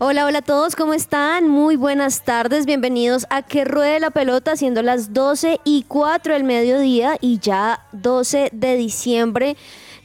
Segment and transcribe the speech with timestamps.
[0.00, 1.46] Hola, hola a todos, ¿cómo están?
[1.46, 6.42] Muy buenas tardes, bienvenidos a Que Ruede la Pelota, siendo las 12 y 4 del
[6.42, 9.56] mediodía y ya 12 de diciembre.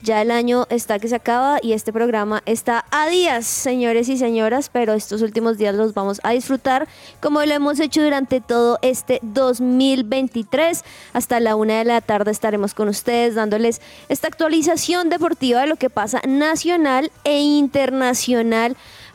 [0.04, 4.18] Ya el año está que se acaba y este programa está a días, señores y
[4.18, 6.88] señoras, pero estos últimos días los vamos a disfrutar
[7.20, 10.84] como lo hemos hecho durante todo este 2023.
[11.14, 15.78] Hasta la una de la tarde estaremos con ustedes dándoles esta actualización deportiva de lo
[15.78, 17.40] que pasa nacional e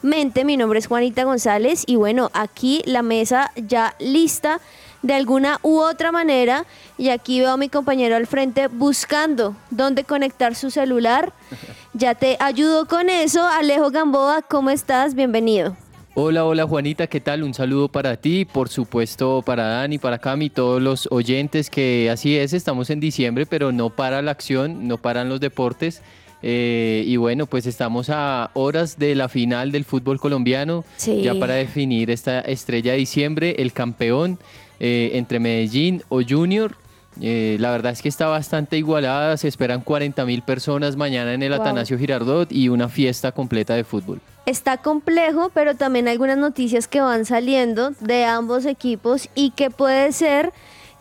[0.05, 0.45] internacionalmente.
[0.45, 4.61] Mi nombre es Juanita González y bueno, aquí la mesa ya lista
[5.03, 6.65] de alguna u otra manera.
[6.99, 11.33] Y aquí veo a mi compañero al frente buscando dónde conectar su celular.
[11.97, 13.47] Ya te ayudo con eso.
[13.47, 15.15] Alejo Gamboa, ¿cómo estás?
[15.15, 15.77] Bienvenido.
[16.17, 17.45] Hola, hola Juanita, ¿qué tal?
[17.45, 22.37] Un saludo para ti, por supuesto para Dani, para Cami, todos los oyentes que así
[22.37, 26.03] es, estamos en diciembre, pero no para la acción, no paran los deportes.
[26.47, 31.23] Eh, y bueno, pues estamos a horas de la final del fútbol colombiano, Sí.
[31.23, 34.39] ya para definir esta estrella de diciembre, el campeón
[34.79, 36.77] eh, entre Medellín o Junior.
[37.23, 41.43] Eh, la verdad es que está bastante igualada, se esperan 40 mil personas mañana en
[41.43, 41.63] el Wow.
[41.63, 44.21] Atanasio Girardot y una fiesta completa de fútbol.
[44.45, 50.13] Está complejo, pero también algunas noticias que van saliendo de ambos equipos y que puede
[50.13, 50.53] ser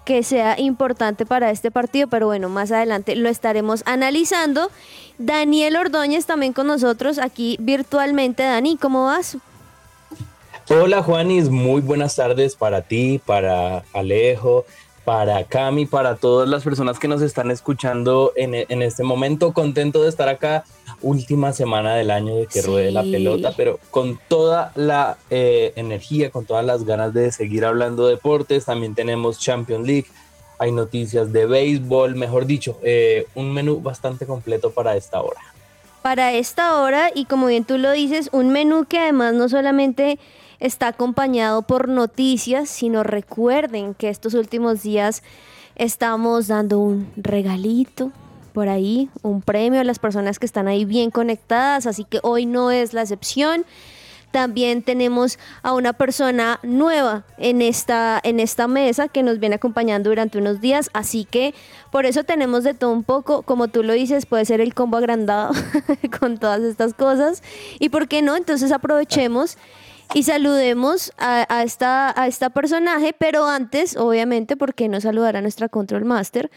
[0.06, 4.70] que sea importante para este partido, pero bueno, más adelante lo estaremos analizando.
[5.18, 8.44] Daniel Ordóñez también con nosotros aquí virtualmente.
[8.44, 9.38] Dani, ¿cómo vas?
[10.70, 14.66] Hola Juanis, muy buenas tardes para ti, para Alejo,
[15.04, 19.52] para Cami, para todas las personas que nos están escuchando en, en este momento.
[19.52, 20.64] Contento de estar acá,
[21.04, 22.68] última semana del año de que Sí.
[22.68, 27.66] ruede la pelota, pero con toda la eh, energía, con todas las ganas de seguir
[27.66, 28.66] hablando de deportes.
[28.66, 30.08] También tenemos Champions League,
[30.60, 35.40] hay noticias de béisbol, mejor dicho, eh, un menú bastante completo para esta hora.
[36.02, 40.20] para esta hora y como bien tú lo dices, un menú que además no solamente
[40.60, 45.24] está acompañado por noticias, sino recuerden que estos últimos días
[45.76, 48.12] estamos dando un regalito
[48.54, 52.46] por ahí, un premio a las personas que están ahí bien conectadas, así que hoy
[52.46, 53.66] no es la excepción.
[54.32, 60.10] También tenemos a una persona nueva en esta, en esta mesa que nos viene acompañando
[60.10, 61.54] durante unos días, así que
[61.92, 64.98] por eso tenemos de todo un poco, como tú lo dices, puede ser el combo
[64.98, 65.54] agrandado
[66.20, 67.44] con todas estas cosas.
[67.80, 68.36] ¿Y por qué no?
[68.36, 69.58] Entonces aprovechemos
[70.14, 75.42] y saludemos a, esta, a esta personaje, pero antes, obviamente, ¿por qué no saludar a
[75.42, 76.52] nuestra Control Master?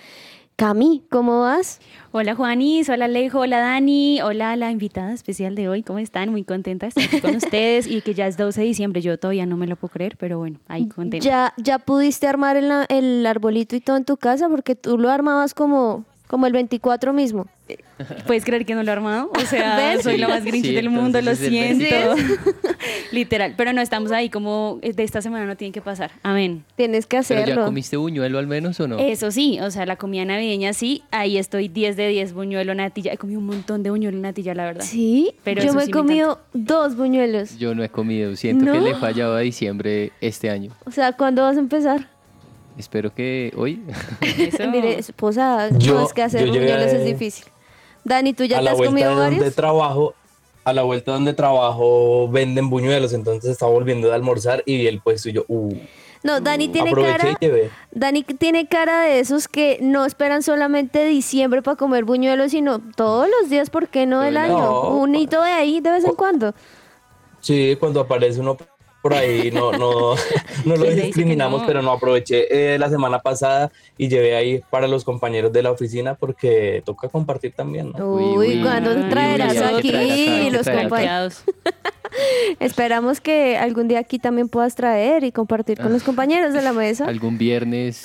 [0.57, 1.81] Cami, ¿cómo vas?
[2.13, 6.31] Hola Juanis, hola Alejo, hola Dani, hola la invitada especial de hoy, ¿cómo están?
[6.31, 9.19] Muy contenta de estar aquí con ustedes y que ya es 12 de diciembre, yo
[9.19, 11.23] todavía no me lo puedo creer, pero bueno, ahí contenta.
[11.23, 14.49] ¿Ya, ya pudiste armar el, el arbolito y todo en tu casa?
[14.49, 17.47] Porque tú lo armabas como, como el 24 mismo.
[18.27, 19.31] ¿Puedes creer que no lo he armado?
[19.35, 20.03] O sea, ¿Ves?
[20.03, 21.85] soy la más grinch sí, del mundo, lo siento.
[23.13, 26.13] Literal, pero no estamos ahí como eh, de esta semana no tiene que pasar.
[26.23, 26.65] Amén.
[26.77, 27.65] Tienes que ¿Pero ya hacerlo.
[27.65, 28.99] comiste buñuelo al menos o no?
[28.99, 33.13] Eso sí, o sea, la comida navideña sí, ahí estoy 10 de 10 buñuelo natilla.
[33.13, 34.85] He comido un montón de buñuelo natilla, la verdad.
[34.85, 37.59] Sí, Pero yo me he sí me comido dos buñuelos.
[37.59, 40.73] Yo no he comido, siento que le he fallado a diciembre este año.
[40.85, 42.16] O sea, ¿cuándo vas a empezar?
[42.79, 43.83] Espero que hoy.
[44.71, 47.47] Mire, esposa, Yo- no es que hacer a- es difícil.
[48.05, 50.15] Dani, ¿tú ya te la has vuelta comido de trabajo,
[50.65, 55.01] a la vuelta donde trabajo venden buñuelos, entonces estaba volviendo de almorzar y vi el
[55.01, 55.75] puesto y yo, uh,
[56.23, 57.39] No, Dani tiene cara...
[57.93, 63.29] Dani tiene cara de esos que no esperan solamente diciembre para comer buñuelos, sino todos
[63.41, 64.41] los días, ¿por qué no del No.
[64.41, 64.89] año?
[64.97, 66.55] Un hito de ahí de vez en cuando.
[67.41, 68.57] Sí, cuando aparece uno
[69.07, 70.17] por ahí, no, no, no lo
[70.65, 71.67] ¿Quién le dice que discriminamos, no?
[71.69, 75.71] pero no aproveché eh, la semana pasada y llevé ahí para los compañeros de la
[75.71, 78.05] oficina porque toca compartir también, ¿no?
[78.05, 81.45] Uy, Uy, uy, ¿cuándo uy, traerás uy, aquí los compañeros?
[82.59, 86.73] Esperamos que algún día aquí también puedas traer y compartir con los compañeros de la
[86.73, 87.05] mesa.
[87.09, 88.03] Algún viernes,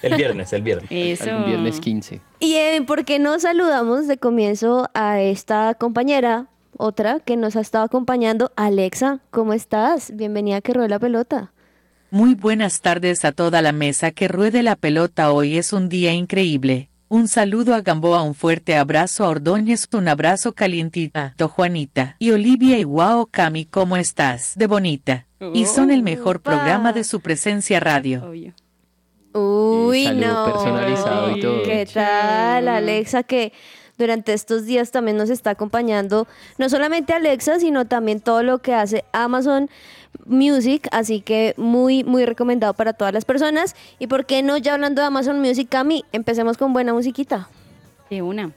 [0.00, 0.88] El viernes, el viernes.
[0.90, 1.30] Eso.
[1.30, 2.20] algún viernes 15.
[2.38, 6.46] Y eh, ¿por qué no saludamos de comienzo a esta compañera,
[6.80, 8.52] otra que nos ha estado acompañando?
[8.56, 10.16] Alexa, ¿cómo estás?
[10.16, 11.52] Bienvenida a Que Rueda la Pelota.
[12.10, 15.30] Muy buenas tardes a toda la mesa que ruede la pelota.
[15.30, 16.88] Hoy es un día increíble.
[17.08, 22.16] Un saludo a Gamboa, un fuerte abrazo a Ordóñez, un abrazo calientita, to Juanita.
[22.18, 24.54] Y Olivia y Guau Cami, ¿cómo estás?
[24.56, 25.26] De bonita.
[25.54, 28.24] Y son el mejor programa de su presencia radio.
[28.24, 28.54] Obvio.
[29.32, 30.52] Uy, saludo no.
[30.52, 31.62] personalizado y todo.
[31.62, 33.22] ¿Qué tal, Alexa?
[33.22, 33.52] Que
[34.00, 36.26] durante estos días también nos está acompañando,
[36.58, 39.68] no solamente Alexa, sino también todo lo que hace Amazon
[40.24, 43.76] Music, así que muy, muy recomendado para todas las personas.
[43.98, 47.48] Y por qué no, ya hablando de Amazon Music, Cami, empecemos con buena musiquita.
[48.08, 48.52] De una.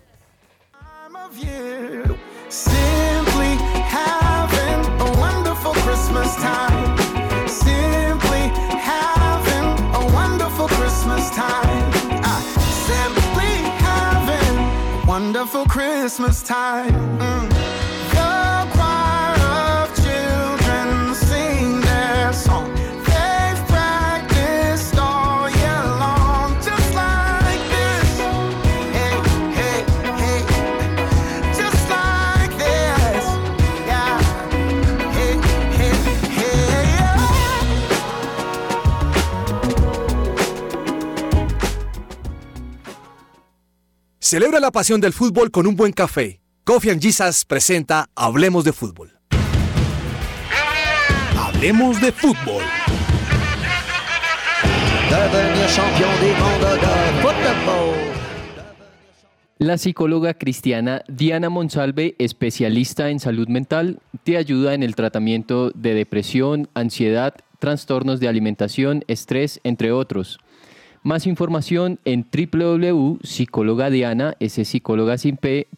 [15.34, 16.94] Wonderful Christmas time.
[17.18, 17.83] Mm.
[44.34, 46.42] Celebra la pasión del fútbol con un buen café.
[46.64, 49.12] Coffee and Jesus presenta Hablemos de Fútbol.
[51.38, 52.64] Hablemos de Fútbol.
[59.60, 65.94] La psicóloga cristiana Diana Monsalve, especialista en salud mental, te ayuda en el tratamiento de
[65.94, 70.40] depresión, ansiedad, trastornos de alimentación, estrés, entre otros.
[71.04, 75.18] Más información en www.psicologadiana, ese psicóloga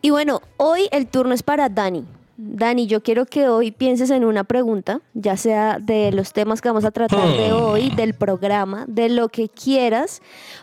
[0.01, 2.06] Y bueno, hoy el turno es para Dani.
[2.37, 6.69] Dani, yo quiero que hoy pienses en una pregunta, ya sea de los temas que
[6.69, 10.21] vamos a tratar de hoy, del programa, de lo que quieras,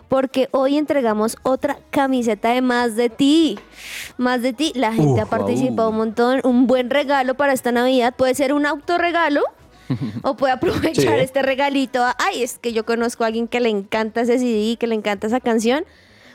[0.08, 3.58] porque hoy entregamos otra camiseta de Más de ti.
[4.16, 5.90] Más de ti, la gente ha participado au.
[5.92, 9.42] un montón, un buen regalo para esta Navidad, puede ser un autorregalo.
[10.22, 11.20] O puede aprovechar Sí.
[11.22, 12.04] este regalito.
[12.18, 15.26] Ay, es que yo conozco a alguien que le encanta ese CD, que le encanta
[15.28, 15.84] esa canción.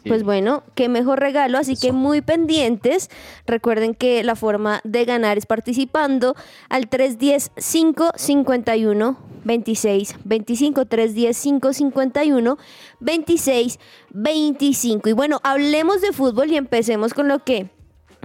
[0.05, 3.09] Pues bueno, qué mejor regalo, así que muy pendientes.
[3.45, 6.35] Recuerden que la forma de ganar es participando
[6.69, 9.15] al 310-551.
[9.45, 12.57] 26 25 310 551
[13.01, 13.77] 26
[14.11, 17.69] 25 y bueno hablemos de fútbol y empecemos con lo que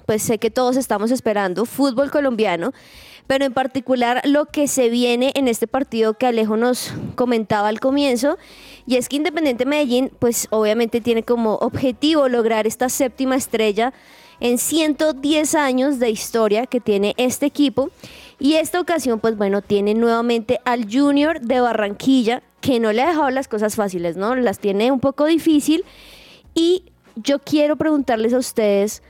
[0.06, 2.72] pues sé que todos estamos esperando, fútbol colombiano,
[3.28, 7.78] pero en particular lo que se viene en este partido que Alejo nos comentaba al
[7.78, 8.38] comienzo,
[8.86, 13.92] y es que Independiente Medellín, pues obviamente tiene como objetivo lograr esta séptima estrella
[14.40, 17.90] en 110 años de historia que tiene este equipo,
[18.40, 23.08] y esta ocasión, pues bueno, tiene nuevamente al Junior de Barranquilla, que no le ha
[23.08, 24.34] dejado las cosas fáciles, ¿no?
[24.36, 25.84] Las tiene un poco difícil,
[26.54, 26.84] y
[27.16, 29.02] yo quiero preguntarles a ustedes,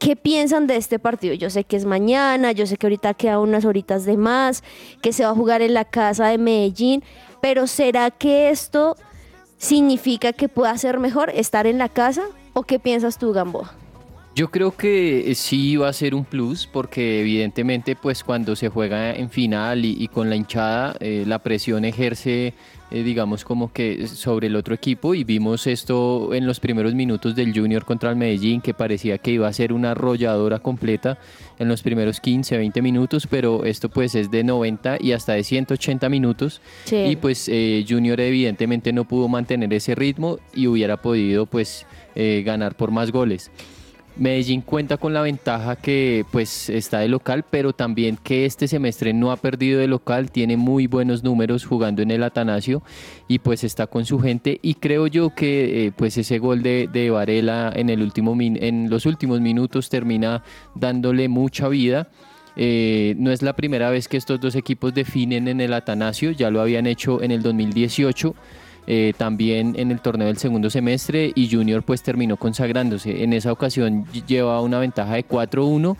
[0.00, 1.34] ¿Qué piensan de este partido?
[1.34, 4.64] Yo sé que es mañana, yo sé que ahorita quedan unas horitas de más,
[5.02, 7.04] que se va a jugar en la casa de Medellín,
[7.42, 8.96] pero ¿será que esto
[9.58, 12.22] significa que pueda ser mejor estar en la casa?
[12.54, 13.74] ¿O qué piensas tú, Gamboa?
[14.40, 18.70] Yo creo que eh, sí va a ser un plus porque evidentemente pues cuando se
[18.70, 22.54] juega en final y, y con la hinchada eh, la presión ejerce
[22.90, 27.36] eh, digamos como que sobre el otro equipo y vimos esto en los primeros minutos
[27.36, 31.18] del Junior contra el Medellín que parecía que iba a ser una arrolladora completa
[31.58, 35.44] en los primeros 15, 20 minutos pero esto pues es de 90 y hasta de
[35.44, 36.96] 180 minutos Sí.
[36.96, 41.84] y pues eh, Junior evidentemente no pudo mantener ese ritmo y hubiera podido pues
[42.16, 43.50] ganar por más goles.
[44.20, 49.14] Medellín cuenta con la ventaja que pues está de local, pero también que este semestre
[49.14, 52.82] no ha perdido de local, tiene muy buenos números jugando en el Atanasio
[53.28, 57.10] y pues está con su gente y creo yo que eh, pues ese gol de,
[57.10, 62.08] Varela en, el último en los últimos minutos termina dándole mucha vida.
[62.56, 66.50] Eh, no es la primera vez que estos dos equipos definen en el Atanasio, ya
[66.50, 68.34] lo habían hecho en el 2018
[68.92, 73.22] eh, también en el torneo del segundo semestre y Junior pues terminó consagrándose.
[73.22, 75.96] En esa ocasión ll- llevaba una ventaja de 4-1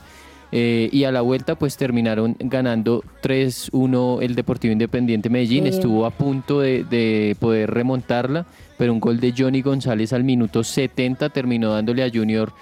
[0.51, 5.65] eh, y a la vuelta pues terminaron ganando 3-1 el Deportivo Independiente Medellín.
[5.65, 5.71] Sí.
[5.71, 10.65] Estuvo a punto de, de poder remontarla, pero un gol de Johnny González al minuto
[10.65, 12.53] 70 terminó dándole a Junior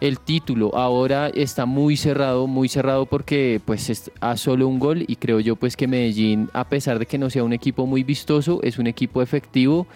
[0.00, 0.74] el título.
[0.74, 5.40] Ahora está muy cerrado, muy cerrado porque pues es a solo un gol y creo
[5.40, 8.78] yo pues que Medellín, a pesar de que no sea un equipo muy vistoso, es
[8.78, 9.86] un equipo efectivo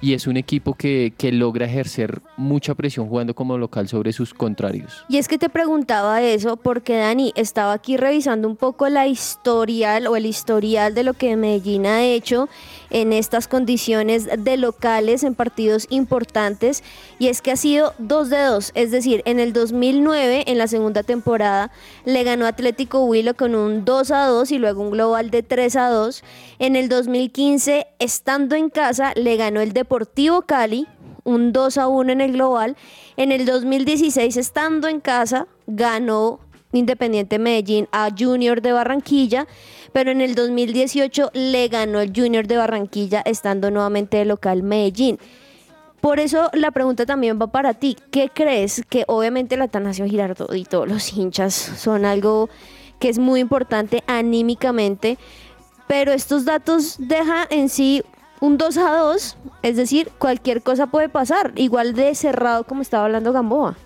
[0.00, 4.34] y es un equipo que, que logra ejercer mucha presión jugando como local sobre sus
[4.34, 5.04] contrarios.
[5.08, 10.06] Y es que te preguntaba eso porque Dani estaba aquí revisando un poco la historial
[10.06, 12.48] o el historial de lo que Medellín ha hecho
[12.90, 16.82] en estas condiciones de locales en partidos importantes
[17.18, 20.66] y es que ha sido 2 de 2, es decir, en el 2009 en la
[20.66, 21.70] segunda temporada
[22.04, 25.76] le ganó Atlético Huilo con un 2 a 2 y luego un global de 3
[25.76, 26.22] a 2.
[26.58, 30.86] En el 2015 estando en casa le ganó el Deportivo Cali
[31.24, 32.76] un 2 a 1 en el global.
[33.16, 36.38] En el 2016, estando en casa, ganó
[36.70, 39.48] Independiente Medellín a Junior de Barranquilla,
[39.92, 45.18] pero en el 2018 le ganó el Junior de Barranquilla, estando nuevamente de local Medellín.
[46.00, 47.96] Por eso la pregunta también va para ti.
[48.12, 52.48] ¿Qué crees que obviamente la Atanasio Girardot y todos los hinchas son algo
[53.00, 55.18] que es muy importante anímicamente,
[55.88, 58.04] pero estos datos deja en sí
[58.40, 63.04] un 2 a 2, es decir, cualquier cosa puede pasar, igual de cerrado como estaba
[63.04, 63.76] hablando Gamboa.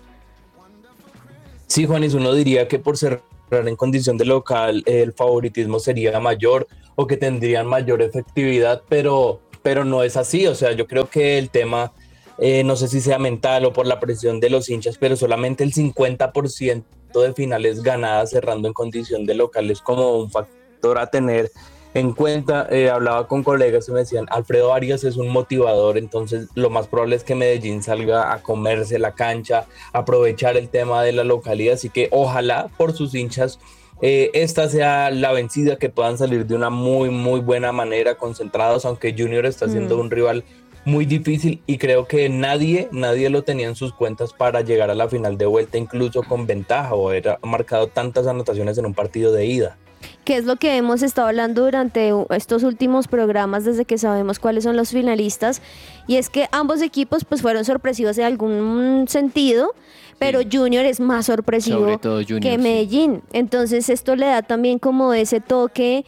[1.67, 3.21] Sí, Juanis, uno diría que por cerrar
[3.51, 9.83] en condición de local el favoritismo sería mayor o que tendrían mayor efectividad, pero, pero
[9.83, 10.47] no es así.
[10.47, 11.91] O sea, yo creo que el tema,
[12.37, 15.63] eh, no sé si sea mental o por la presión de los hinchas, pero solamente
[15.63, 16.83] el 50%
[17.13, 21.51] de finales ganadas cerrando en condición de local es como un factor a tener
[21.95, 26.49] en cuenta, eh, hablaba con colegas y me decían, Alfredo Arias es un motivador, entonces
[26.53, 31.13] lo más probable es que Medellín salga a comerse la cancha, aprovechar el tema de
[31.13, 33.59] la localidad, así que ojalá por sus hinchas
[34.01, 38.83] eh, esta sea la vencida, que puedan salir de una muy, muy buena manera, concentrados,
[38.83, 39.99] aunque Junior está siendo Mm.
[40.01, 40.43] un rival
[40.83, 44.95] muy difícil y creo que nadie, nadie lo tenía en sus cuentas para llegar a
[44.95, 49.31] la final de vuelta, incluso con ventaja o haber marcado tantas anotaciones en un partido
[49.31, 49.77] de ida.
[50.25, 54.63] Que es lo que hemos estado hablando durante estos últimos programas desde que sabemos cuáles
[54.63, 55.61] son los finalistas
[56.07, 59.73] y es que ambos equipos pues fueron sorpresivos en algún sentido
[60.17, 62.57] pero Junior es más sorpresivo Junior, que sí.
[62.57, 63.21] Medellín.
[63.33, 66.05] Entonces esto le da también como ese toque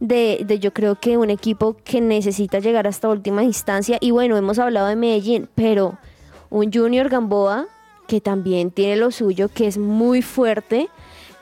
[0.00, 3.98] de, de yo creo que un equipo que necesita llegar hasta última instancia.
[4.00, 5.98] Y bueno hemos hablado de Medellín pero
[6.48, 7.66] un Junior Gamboa
[8.06, 10.88] que también tiene lo suyo que es muy fuerte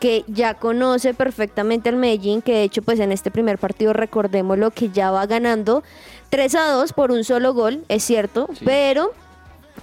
[0.00, 4.56] que ya conoce perfectamente al Medellín, que de hecho pues en este primer partido recordemos
[4.58, 5.82] lo que ya va ganando
[6.30, 8.64] 3 a 2 por un solo gol, es cierto, Sí.
[8.64, 9.12] pero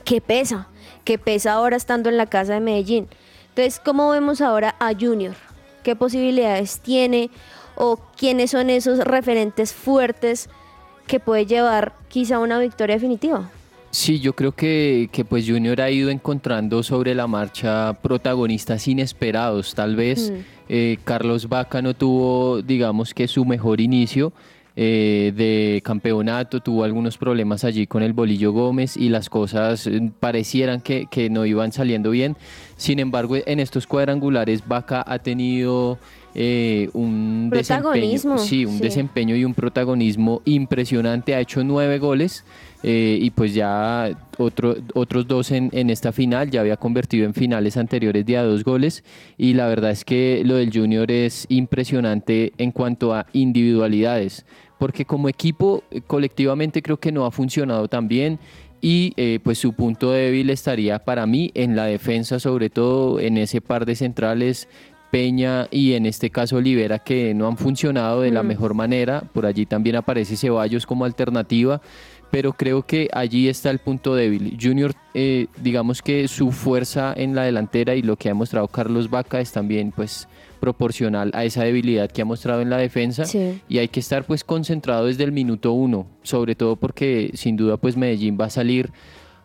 [0.05, 0.67] que pesa,
[1.03, 3.07] que pesa ahora estando en la casa de Medellín.
[3.49, 5.33] Entonces, ¿cómo vemos ahora a Junior?
[5.83, 7.29] ¿Qué posibilidades tiene?
[7.75, 10.49] ¿O quiénes son esos referentes fuertes
[11.07, 13.49] que puede llevar quizá una victoria definitiva?
[13.95, 19.73] Sí, yo creo que, que pues Junior ha ido encontrando sobre la marcha protagonistas inesperados.
[19.73, 20.35] Tal vez Mm.
[20.67, 24.33] eh, Carlos Vaca no tuvo, digamos que su mejor inicio
[24.75, 30.11] eh, de campeonato, tuvo algunos problemas allí con el Bolillo Gómez y las cosas eh,
[30.19, 32.35] parecieran que, que no iban saliendo bien.
[32.75, 35.97] Sin embargo, en estos cuadrangulares Vaca ha tenido
[36.33, 38.83] eh, un desempeño, sí, un sí.
[38.83, 41.33] desempeño y un protagonismo impresionante.
[41.33, 42.43] Ha hecho nueve goles
[42.83, 46.51] eh, y pues ya otro, otros dos en, en esta final.
[46.51, 49.03] Ya había convertido en finales anteriores de a dos goles
[49.37, 54.45] y la verdad es que lo del Junior es impresionante en cuanto a individualidades.
[54.77, 58.39] Porque como equipo, eh, colectivamente creo que no ha funcionado tan bien
[58.81, 63.37] y eh, pues su punto débil estaría para mí en la defensa, sobre todo en
[63.37, 64.67] ese par de centrales
[65.11, 68.47] Peña y en este caso Olivera que no han funcionado de la Mm.
[68.47, 69.21] mejor manera.
[69.21, 71.81] Por allí también aparece Ceballos como alternativa,
[72.35, 74.57] pero creo que allí está el punto débil.
[74.61, 79.09] Junior, eh, digamos que su fuerza en la delantera y lo que ha mostrado Carlos
[79.09, 80.27] Vaca es también pues
[80.59, 83.61] proporcional a esa debilidad que ha mostrado en la defensa Sí.
[83.69, 87.77] y hay que estar pues concentrado desde el minuto uno, sobre todo porque sin duda
[87.77, 88.91] pues Medellín va a salir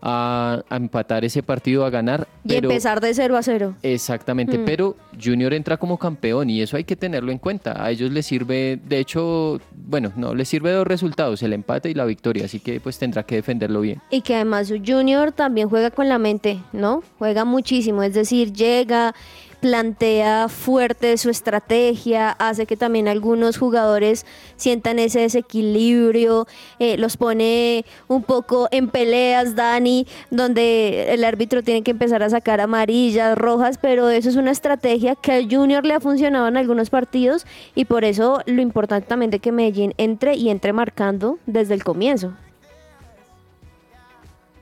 [0.03, 2.27] a, a empatar ese partido, a ganar.
[2.45, 3.77] Y pero- empezar de 0 a 0.
[3.83, 4.65] Exactamente, Mm.
[4.65, 7.83] pero Junior entra como campeón y eso hay que tenerlo en cuenta.
[7.85, 11.95] A ellos les sirve, de hecho, bueno, no, les sirve dos resultados, el empate y
[11.95, 14.01] la victoria, así que pues tendrá que defenderlo bien.
[14.11, 17.03] Y que además junior también juega con la mente, ¿no?
[17.19, 19.15] Juega muchísimo, es decir, llega,
[19.61, 24.27] plantea fuerte su estrategia, hace que también algunos jugadores
[24.57, 26.47] sientan ese desequilibrio,
[26.79, 32.31] eh, los pone un poco en peleas, Dani, donde el árbitro tiene que empezar a
[32.31, 36.57] sacar amarillas, rojas, pero eso es una estrategia que al Junior le ha funcionado en
[36.57, 41.39] algunos partidos y por eso lo importante también de que Medellín entre y entre marcando
[41.47, 42.33] desde el comienzo.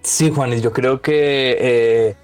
[0.02, 2.16] Sí, Juanes, yo creo que eh,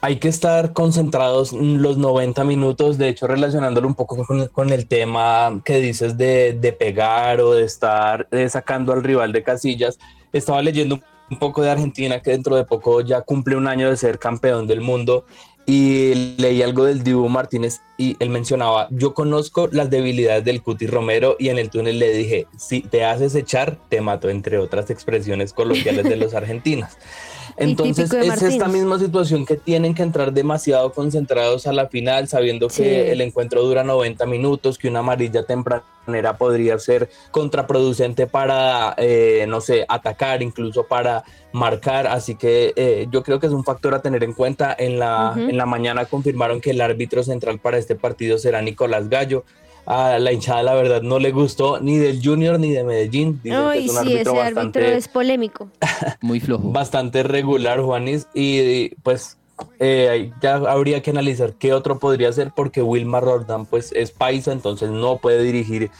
[0.00, 4.86] hay que estar concentrados los 90 minutos, de hecho relacionándolo un poco con, con el
[4.86, 9.98] tema que dices de, de pegar o de estar eh, sacando al rival de casillas.
[10.32, 13.88] Estaba leyendo un un poco de Argentina, que dentro de poco ya cumple un año
[13.88, 15.24] de ser campeón del mundo.
[15.66, 20.88] Y leí algo del Dibu Martínez y él mencionaba, yo conozco las debilidades del Cuti
[20.88, 24.90] Romero y en el túnel le dije, si te haces echar, te mato, entre otras
[24.90, 26.90] expresiones coloquiales de los argentinos.
[27.56, 32.68] Entonces es esta misma situación que tienen que entrar demasiado concentrados a la final, sabiendo
[32.68, 32.84] que Sí.
[32.84, 39.60] el encuentro dura 90 minutos, que una amarilla tempranera podría ser contraproducente para, eh, no
[39.60, 42.06] sé, atacar, incluso para marcar.
[42.06, 44.74] Así que eh, yo creo que es un factor a tener en cuenta.
[44.78, 49.08] En la, en la mañana confirmaron que el árbitro central para este partido será Nicolás
[49.08, 49.44] Gallo.
[49.86, 53.40] A la hinchada, la verdad, no le gustó ni del Junior ni de Medellín.
[53.42, 55.68] Dicen que Ay, es un sí, árbitro ese bastante árbitro es polémico.
[56.20, 56.70] Muy flojo.
[56.70, 59.36] bastante regular, Juanis, y pues
[59.78, 64.10] eh, ahí ya habría que analizar qué otro podría ser, porque Wilmar Roldán pues es
[64.12, 65.90] paisa, entonces no puede dirigir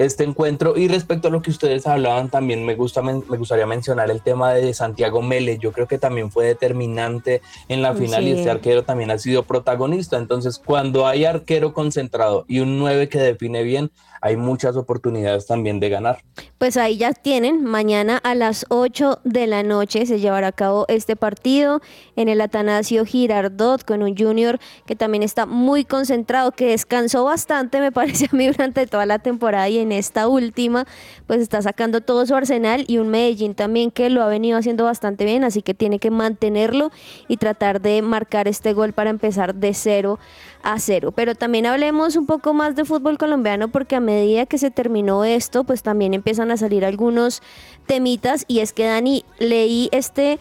[0.00, 0.78] este encuentro.
[0.78, 4.54] Y respecto a lo que ustedes hablaban, también me, gusta, me gustaría mencionar el tema
[4.54, 5.58] de Santiago Mele.
[5.58, 9.42] Yo creo que también fue determinante en la final y este arquero también ha sido
[9.42, 10.16] protagonista.
[10.16, 15.80] Entonces, cuando hay arquero concentrado y un 9 que define bien, hay muchas oportunidades también
[15.80, 16.18] de ganar.
[16.58, 20.84] Pues ahí ya tienen, mañana a las 8 de la noche se llevará a cabo
[20.88, 21.80] este partido
[22.16, 27.80] en el Atanasio Girardot con un junior que también está muy concentrado, que descansó bastante,
[27.80, 30.86] me parece a mí, durante toda la temporada y en esta última,
[31.26, 34.84] pues está sacando todo su arsenal y un Medellín también que lo ha venido haciendo
[34.84, 36.90] bastante bien, así que tiene que mantenerlo
[37.26, 40.18] y tratar de marcar este gol para empezar de cero
[40.62, 41.12] a cero.
[41.12, 45.24] Pero también hablemos un poco más de fútbol colombiano porque a medida que se terminó
[45.24, 47.42] esto, pues también empiezan a salir algunos
[47.86, 50.38] temitas y es que Dani leí este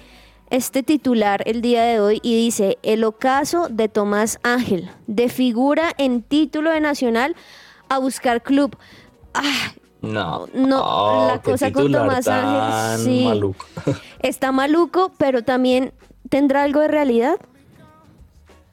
[0.50, 5.92] este titular el día de hoy y dice el ocaso de Tomás Ángel de figura
[6.00, 7.36] en título de Nacional
[7.88, 8.76] a buscar club.
[9.36, 13.26] Ah, No, No, Oh, la qué cosa con Tomás Ángel, sí.
[13.26, 13.66] maluco.
[14.24, 15.94] está maluco, pero también
[16.30, 17.36] tendrá algo de realidad.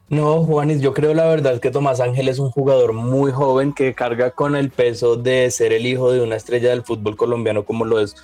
[0.09, 3.93] No, Juanis, yo creo la verdad que Tomás Ángel es un jugador muy joven que
[3.93, 7.85] carga con el peso de ser el hijo de una estrella del fútbol colombiano como
[7.85, 8.15] lo es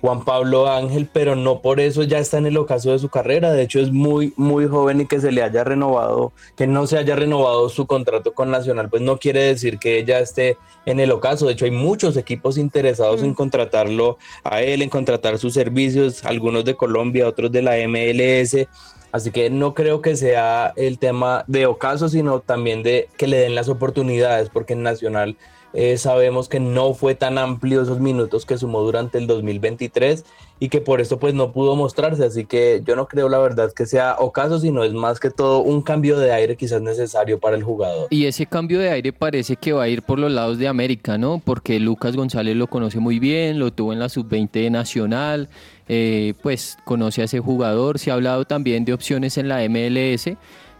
[0.00, 3.52] Juan Pablo Ángel, pero no por eso ya está en el ocaso de su carrera.
[3.52, 6.96] De hecho, es muy, muy joven y que se le haya renovado, que no se
[6.96, 11.10] haya renovado su contrato con Nacional, pues no quiere decir que ya esté en el
[11.10, 11.46] ocaso.
[11.46, 16.64] De hecho, hay muchos equipos interesados en contratarlo a él, en contratar sus servicios, algunos
[16.64, 18.68] de Colombia, otros de la MLS.
[19.12, 23.38] Así que no creo que sea el tema de ocaso, sino también de que le
[23.38, 25.36] den las oportunidades, porque en Nacional
[25.74, 30.24] eh, sabemos que no fue tan amplio esos minutos que sumó durante el 2023
[30.62, 32.24] y que por esto pues no pudo mostrarse.
[32.24, 35.58] Así que yo no creo la verdad que sea ocaso, sino es más que todo
[35.58, 38.06] un cambio de aire quizás necesario para el jugador.
[38.10, 41.18] Y ese cambio de aire parece que va a ir por los lados de América,
[41.18, 41.42] ¿no?
[41.44, 45.48] Porque Lucas González lo conoce muy bien, lo tuvo en la sub-20 de Nacional,
[45.88, 50.30] eh, pues conoce a ese jugador, se ha hablado también de opciones en la MLS,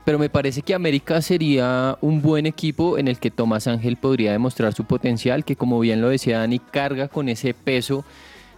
[0.05, 4.31] pero me parece que América sería un buen equipo en el que Tomás Ángel podría
[4.31, 8.05] demostrar su potencial, que como bien lo decía Dani, carga con ese peso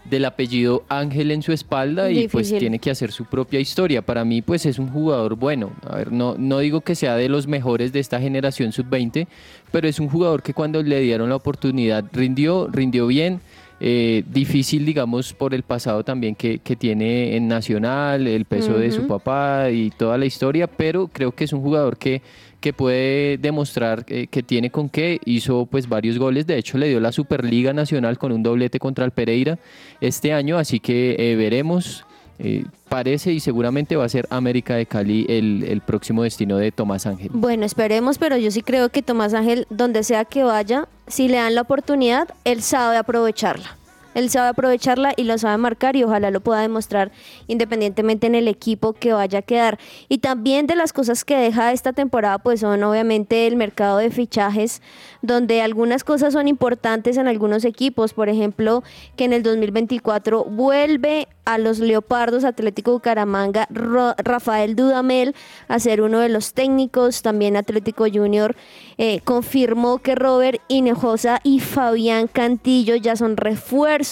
[0.05, 4.03] del apellido Ángel en su espalda y pues tiene que hacer su propia historia.
[4.03, 5.73] Para mí pues es un jugador bueno.
[5.89, 9.27] A ver, no, no digo que sea de los mejores de esta generación sub-20,
[9.73, 13.41] pero es un jugador que cuando le dieron la oportunidad rindió, rindió bien.
[13.81, 18.91] Eh, difícil, digamos, por el pasado también que, que tiene en Nacional, el peso de
[18.93, 22.23] su papá y toda la historia, pero creo que es un jugador que,
[22.61, 25.21] que puede demostrar eh, que tiene con qué.
[25.25, 29.05] Hizo pues varios goles, de hecho le dio la Superliga Nacional con un doblete contra
[29.05, 29.59] el Pereira
[30.01, 32.07] este año, así que eh, veremos.
[32.39, 36.73] Eh, parece y seguramente va a ser América de Cali el, el próximo destino de
[36.73, 37.31] Tomás Ángel.
[37.33, 41.37] Bueno, esperemos, pero yo sí creo que Tomás Ángel, donde sea que vaya, si le
[41.37, 43.77] dan la oportunidad, él sabe aprovecharla.
[44.15, 47.11] Él sabe aprovecharla y lo sabe marcar y ojalá lo pueda demostrar
[47.47, 49.79] independientemente en el equipo que vaya a quedar.
[50.09, 54.11] Y también de las cosas que deja esta temporada, pues son obviamente el mercado de
[54.11, 54.83] fichajes,
[55.23, 58.15] donde algunas cosas son importantes en algunos equipos.
[58.15, 58.83] Por ejemplo,
[59.17, 65.35] que en el 2024 vuelve a los Leopardos Atlético Bucaramanga Rafael Dudamel
[65.69, 67.23] a ser uno de los técnicos.
[67.23, 68.57] También Atlético Junior
[68.97, 74.04] eh, confirmó que Robert Inejosa y Fabián Cantillo ya son refuerzos.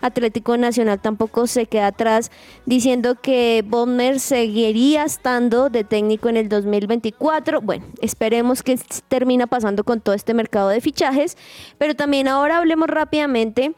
[0.00, 2.30] Atlético Nacional tampoco se queda atrás
[2.66, 7.60] diciendo que Bonner seguiría estando de técnico en el 2024.
[7.60, 11.36] Bueno, esperemos que termina pasando con todo este mercado de fichajes.
[11.78, 13.74] Pero también ahora hablemos rápidamente.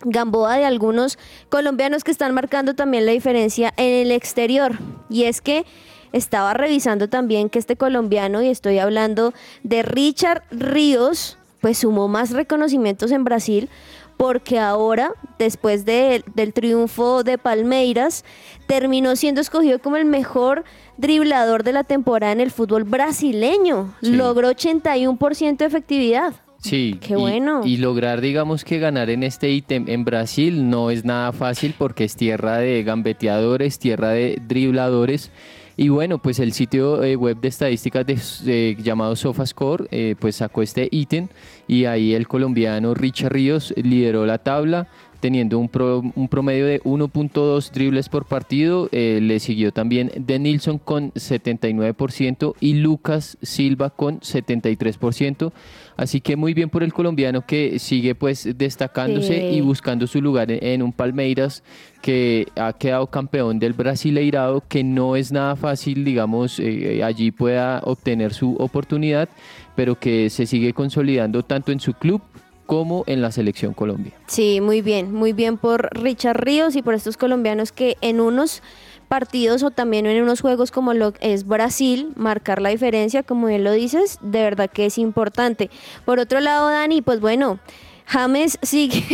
[0.00, 4.78] Gamboa de algunos colombianos que están marcando también la diferencia en el exterior.
[5.08, 5.64] Y es que
[6.12, 12.30] estaba revisando también que este colombiano, y estoy hablando de Richard Ríos, pues sumó más
[12.30, 13.68] reconocimientos en Brasil
[14.16, 18.24] porque ahora, después de- del triunfo de Palmeiras,
[18.66, 20.64] terminó siendo escogido como el mejor
[20.96, 23.94] driblador de la temporada en el fútbol brasileño.
[24.02, 24.12] Sí.
[24.12, 26.32] Logró 81% de efectividad.
[26.58, 27.60] Sí, Qué y- bueno.
[27.64, 32.04] Y, lograr, digamos, que ganar en este ítem en Brasil no es nada fácil porque
[32.04, 35.30] es tierra de gambeteadores, tierra de dribladores.
[35.78, 40.62] Y bueno, pues el sitio eh, web de estadísticas de, llamado SofaScore eh, pues sacó
[40.62, 41.28] este ítem
[41.68, 44.88] y ahí el colombiano Richard Ríos lideró la tabla
[45.20, 48.88] teniendo un, pro- un promedio de 1.2 dribles por partido.
[48.92, 55.52] Eh, le siguió también De Nilsson con 79% y Lucas Silva con 73%.
[55.96, 59.56] Así que muy bien por el colombiano que sigue pues destacándose Sí.
[59.56, 61.62] y buscando su lugar en, en un Palmeiras
[62.02, 67.80] que ha quedado campeón del Brasileirado, que no es nada fácil, digamos, eh, allí pueda
[67.84, 69.28] obtener su oportunidad,
[69.74, 72.20] pero que se sigue consolidando tanto en su club
[72.66, 74.12] como en la selección Colombia.
[74.26, 78.60] Sí, muy bien, muy bien por Richard Ríos y por estos colombianos que en unos
[79.08, 83.64] partidos o también en unos juegos como lo es Brasil, marcar la diferencia, como bien
[83.64, 85.70] lo dices, de verdad que es importante.
[86.04, 87.58] Por otro lado, Dani, pues bueno,
[88.06, 89.04] James sigue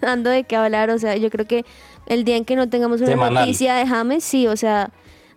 [0.00, 1.64] dando de qué hablar, o sea, yo creo que
[2.06, 3.34] el día en que no tengamos una Semanal.
[3.44, 4.90] noticia de James, sí, o sea,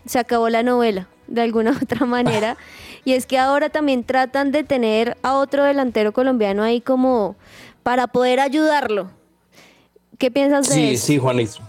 [0.06, 2.58] se acabó la novela de alguna u otra manera.
[3.06, 7.36] y es que ahora también tratan de tener a otro delantero colombiano ahí como
[7.84, 9.10] para poder ayudarlo.
[10.18, 11.06] ¿Qué piensas de Sí, eso?
[11.08, 11.60] sí, Juanis.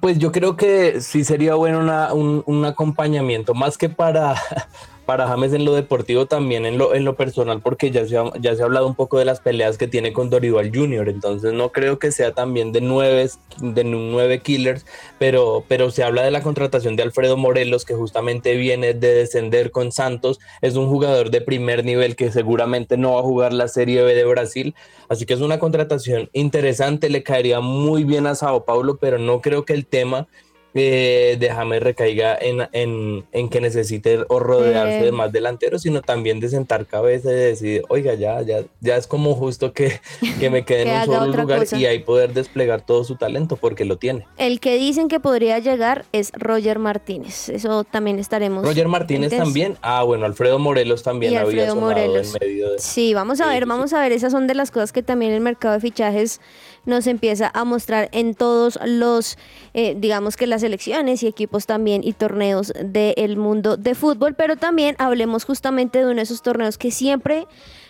[0.00, 4.34] Pues yo creo que sí sería bueno una- un, un acompañamiento, más que para,
[5.06, 8.24] para James en lo deportivo, también en lo, en lo personal, porque ya se, ha,
[8.40, 11.52] ya se ha hablado un poco de las peleas que tiene con Dorival Jr., entonces
[11.52, 13.28] no creo que sea también de nueve,
[13.60, 14.86] de nueve killers,
[15.18, 19.70] pero, pero se habla de la contratación de Alfredo Morelos, que justamente viene de descender
[19.70, 23.68] con Santos, es un jugador de primer nivel que seguramente no va a jugar la
[23.68, 24.74] Serie B de Brasil,
[25.08, 29.40] así que es una contratación interesante, le caería muy bien a Sao Paulo, pero no
[29.40, 30.28] creo que el tema
[30.74, 35.04] eh, de James recaiga en, en, en que necesite o rodearse Eh.
[35.04, 39.06] de más delanteros, sino también de sentar cabeza y decir, oiga, ya, ya, ya es
[39.06, 40.00] como justo que,
[40.40, 41.76] que me quede en un solo lugar cosa.
[41.76, 44.26] y ahí poder desplegar todo su talento, porque lo tiene.
[44.38, 47.48] El que dicen que podría llegar es Roger Martínez.
[47.48, 48.64] Eso también estaremos.
[48.64, 52.34] Roger Martínez también, ah, bueno, Alfredo Morelos también Y había Alfredo Morelos.
[52.34, 52.78] en medio de...
[52.78, 54.12] Sí, vamos a ver, vamos a ver.
[54.12, 56.40] Esas son de las cosas que también el mercado de fichajes
[56.84, 59.38] nos empieza a mostrar en todos los,
[59.74, 64.34] eh, digamos que las selecciones y equipos también y torneos del mundo de fútbol.
[64.34, 67.46] Pero también hablemos justamente de uno de esos torneos que siempre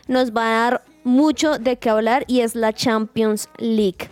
[0.09, 4.09] nos va a dar mucho de qué hablar y es la Champions League.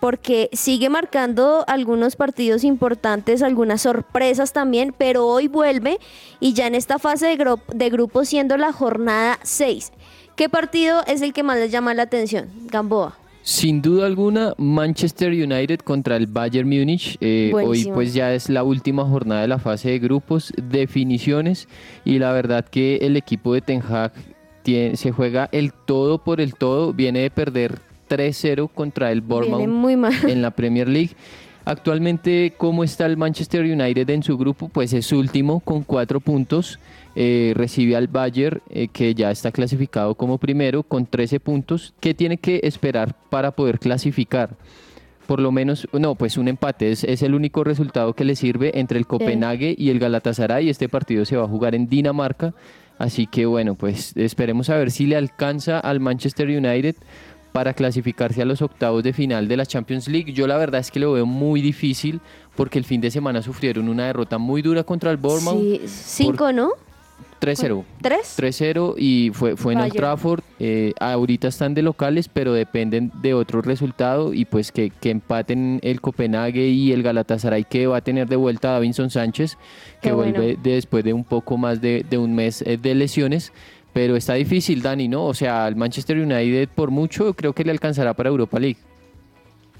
[0.00, 5.98] Porque sigue marcando algunos partidos importantes, algunas sorpresas también, pero hoy vuelve
[6.38, 9.90] y ya en esta fase de, de grupo siendo la jornada 6.
[10.36, 12.48] ¿Qué partido es el que más les llama la atención?
[12.66, 13.16] Gamboa.
[13.48, 17.16] Sin duda alguna, Manchester United contra el Bayern Múnich.
[17.22, 21.66] Eh, hoy pues ya es la última jornada de la fase de grupos, definiciones
[22.04, 24.12] y la verdad que el equipo de Ten Hag
[24.62, 29.60] tiene- se juega el todo por el todo, viene de perder 3-0 contra el Bournemouth
[30.28, 31.12] en la Premier League.
[31.68, 34.70] Actualmente, ¿cómo está el Manchester United en su grupo?
[34.70, 36.78] Pues es último con cuatro puntos.
[37.14, 41.92] Eh, recibe al Bayern, eh, que ya está clasificado como primero, con 13 puntos.
[42.00, 44.56] ¿Qué tiene que esperar para poder clasificar?
[45.26, 48.80] Por lo menos, no, pues un empate es, es el único resultado que le sirve
[48.80, 50.70] entre el Copenhague y el Galatasaray.
[50.70, 52.54] Este partido se va a jugar en Dinamarca.
[52.96, 56.96] Así que bueno, pues esperemos a ver si le alcanza al Manchester United
[57.58, 60.32] para clasificarse a los octavos de final de la Champions League.
[60.32, 62.20] Yo la verdad es que lo veo muy difícil
[62.54, 65.58] porque el fin de semana sufrieron una derrota muy dura contra el Bournemouth.
[65.60, 66.70] Sí, cinco, ¿no?
[67.40, 67.84] 3-0.
[68.00, 68.36] ¿Tres?
[68.38, 69.92] 3-0 y fue, fue en Old.
[69.92, 70.40] Trafford.
[70.60, 75.80] Eh, ahorita están de locales, pero dependen de otro resultado y pues que, que empaten
[75.82, 79.56] el Copenhague y el Galatasaray que va a tener de vuelta a Davinson Sánchez,
[80.00, 80.32] que Qué bueno.
[80.32, 83.52] vuelve de- después de un poco más de, de un mes eh, de lesiones.
[83.98, 85.26] Pero está difícil, Dani, ¿no?
[85.26, 88.76] O sea, al Manchester United por mucho creo que le alcanzará para Europa League.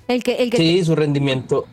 [0.08, 1.66] El que, el que Sí, su rendimiento,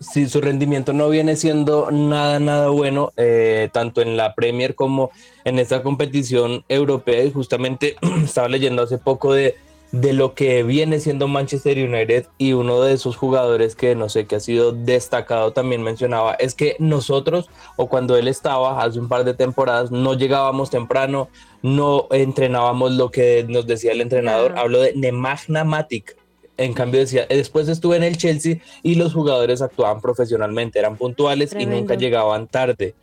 [0.00, 5.10] sí, su rendimiento no viene siendo nada, nada bueno, eh, tanto en la Premier como
[5.44, 7.22] en esta competición europea.
[7.24, 9.56] Y justamente estaba leyendo hace poco de,
[9.92, 14.26] de lo que viene siendo Manchester United y uno de esos jugadores que no sé,
[14.26, 19.08] que ha sido destacado también mencionaba, es que nosotros, o cuando él estaba hace un
[19.08, 21.28] par de temporadas, no llegábamos temprano,
[21.60, 24.54] no entrenábamos lo que nos decía el entrenador.
[24.56, 26.16] Hablo de Nemagna Matic.
[26.56, 31.54] En cambio decía, después estuve en el Chelsea y los jugadores actuaban profesionalmente, eran puntuales
[31.58, 32.94] y nunca llegaban tarde.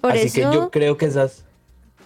[0.00, 1.44] por Así eso, que yo creo que esas...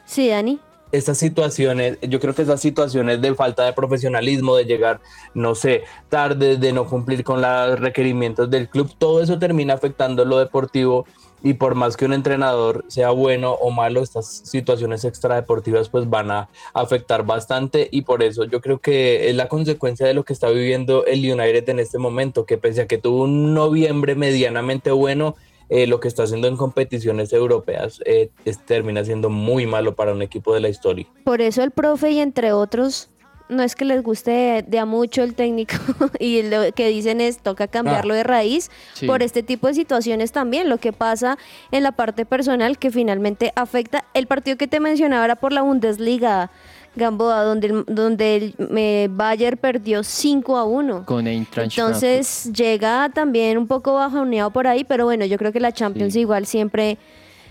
[0.05, 0.61] sí, Dani.
[0.93, 5.01] Estas situaciones, yo creo que esas situaciones de falta de profesionalismo, de llegar,
[5.35, 10.25] no sé, tarde, de no cumplir con los requerimientos del club, todo eso termina afectando
[10.25, 11.07] lo deportivo
[11.43, 16.31] y por más que un entrenador sea bueno o malo, estas situaciones extradeportivas pues van
[16.31, 20.33] a afectar bastante y por eso yo creo que es la consecuencia de lo que
[20.33, 24.91] está viviendo el United en este momento, que pese a que tuvo un noviembre medianamente
[24.91, 25.37] bueno,
[25.69, 30.13] eh, lo que está haciendo en competiciones europeas eh, es- termina siendo muy malo para
[30.13, 31.07] un equipo de la historia.
[31.25, 33.11] Por eso el profe y entre otros,
[33.49, 35.77] no es que les guste de, de a mucho el técnico
[36.19, 39.07] y lo que dicen es toca cambiarlo de raíz Sí.
[39.07, 41.39] por este tipo de situaciones también, lo que pasa
[41.71, 45.63] en la parte personal que finalmente afecta el partido que te mencionaba era por la
[45.63, 46.51] Bundesliga.
[46.97, 51.05] Gamboa, donde el, donde el eh, Bayern perdió 5 a 1.
[51.07, 55.61] Con Eintracht Entonces llega también un poco bajoneado por ahí, pero bueno, yo creo que
[55.61, 56.21] la Champions Sí.
[56.21, 56.99] igual siempre,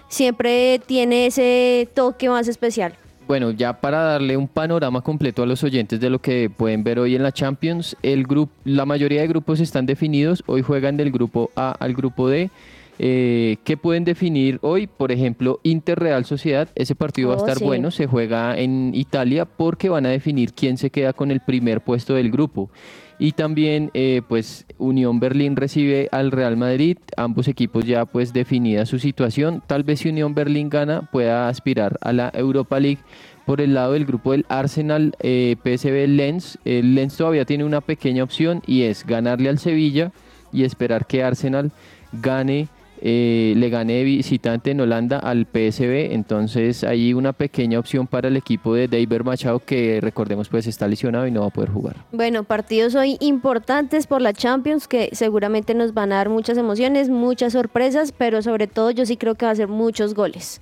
[0.07, 2.93] siempre tiene ese toque más especial.
[3.27, 6.99] Bueno, ya para darle un panorama completo a los oyentes de lo que pueden ver
[6.99, 10.43] hoy en la Champions, el grupo, la mayoría de grupos están definidos.
[10.45, 12.51] Hoy juegan del grupo A al grupo D.
[12.97, 14.87] Eh, ¿Qué pueden definir hoy?
[14.87, 16.69] Por ejemplo, Inter Real Sociedad.
[16.75, 17.65] Ese partido va a Oh, estar sí.
[17.65, 17.91] bueno.
[17.91, 22.13] Se juega en Italia porque van a definir quién se queda con el primer puesto
[22.15, 22.69] del grupo.
[23.17, 26.97] Y también, eh, pues, Unión Berlín recibe al Real Madrid.
[27.15, 29.61] Ambos equipos ya, pues, definida su situación.
[29.67, 32.99] Tal vez si Unión Berlín gana, pueda aspirar a la Europa League.
[33.45, 36.57] Por el lado del grupo del Arsenal, eh, PSV Lens.
[36.65, 40.11] El Lens todavía tiene una pequeña opción y es ganarle al Sevilla
[40.51, 41.71] y esperar que Arsenal
[42.11, 42.67] gane
[43.07, 48.29] eh, le gane de visitante en Holanda al PSV, entonces hay una pequeña opción para
[48.29, 51.69] el equipo de David Machado que recordemos pues está lesionado y no va a poder
[51.69, 51.97] jugar.
[52.11, 57.09] Bueno, partidos hoy importantes por la Champions que seguramente nos van a dar muchas emociones,
[57.09, 60.59] muchas sorpresas, pero sobre todo yo sí creo que va a ser muchos goles.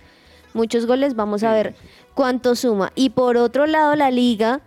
[0.54, 1.76] Muchos goles, vamos a ver
[2.14, 2.92] cuánto suma.
[2.94, 4.60] Y por otro lado, la liga,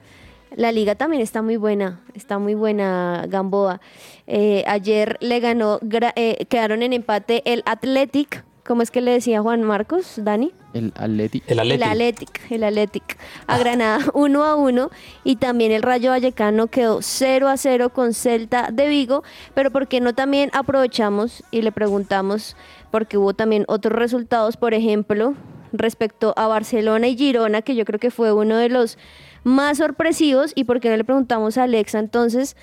[0.54, 3.80] la liga también está muy buena, está muy buena Gamboa.
[4.26, 5.80] Eh, ayer le ganó,
[6.14, 10.52] eh, quedaron en empate el Athletic, ¿cómo es que le decía Juan Marcos, Dani?
[10.72, 11.42] El Atleti.
[11.46, 11.90] El El Atlético.
[11.90, 14.90] Athletic, el Athletic a Granada 1 a 1
[15.24, 19.88] y también el Rayo Vallecano quedó 0 a 0 con Celta de Vigo, pero ¿por
[19.88, 22.56] qué no también aprovechamos y le preguntamos
[22.90, 25.34] porque hubo también otros resultados, por ejemplo,
[25.72, 28.98] respecto a Barcelona y Girona, que yo creo que fue uno de los
[29.46, 32.56] más sorpresivos y por qué no le preguntamos a Alexa entonces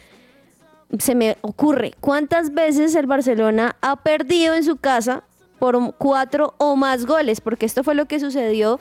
[1.00, 5.24] se me ocurre, ¿cuántas veces el Barcelona ha perdido en su casa
[5.60, 7.42] por cuatro o más goles?
[7.42, 8.80] Porque esto fue lo que sucedió,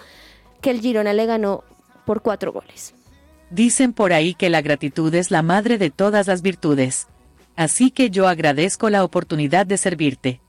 [0.61, 1.65] que el Girona le ganó
[2.05, 2.95] por cuatro goles.
[3.51, 7.07] Dicen por ahí que la gratitud es la madre de todas las virtudes.
[7.55, 10.41] Así que yo agradezco la oportunidad de servirte.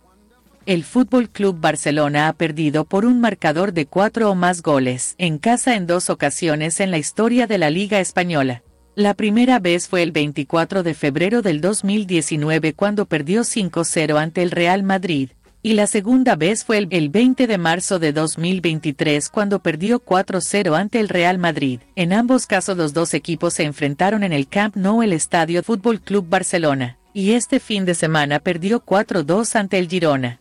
[0.65, 5.37] El Fútbol Club Barcelona ha perdido por un marcador de cuatro o más goles en
[5.37, 8.63] casa en dos ocasiones en la historia de la Liga Española.
[8.95, 14.51] La primera vez fue el 24 de febrero del 2019 cuando perdió 5-0 ante el
[14.51, 15.31] Real Madrid,
[15.63, 20.79] y la segunda vez fue el, el 20 de marzo de 2023 cuando perdió 4-0
[20.79, 21.81] ante el Real Madrid.
[21.97, 25.99] En ambos casos los dos equipos se enfrentaron en el Camp Nou el Estadio Fútbol
[25.99, 30.39] Club Barcelona, y este fin de semana perdió 4-2 ante el Girona.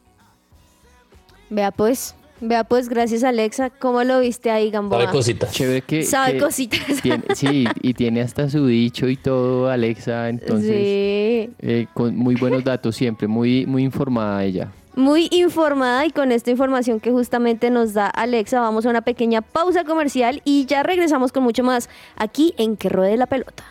[1.54, 5.00] Vea pues, vea pues, gracias Alexa, ¿cómo lo viste ahí, Gamboa?
[5.02, 5.52] Sabe cositas.
[5.52, 6.02] Chévere que...
[6.02, 6.80] Sabe que cositas.
[7.02, 10.70] tiene- sí, y tiene hasta su dicho y todo, Alexa, entonces...
[10.70, 14.72] Sí, eh, con muy buenos datos siempre, muy, muy informada ella.
[14.96, 19.42] muy informada y con esta información que justamente nos da Alexa, vamos a una pequeña
[19.42, 23.64] pausa comercial y ya regresamos con mucho más aquí en Que Ruede la Pelota.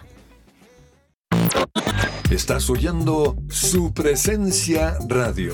[2.30, 5.54] Estás oyendo su presencia radio.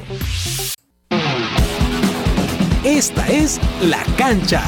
[2.88, 4.64] Esta es La Cancha.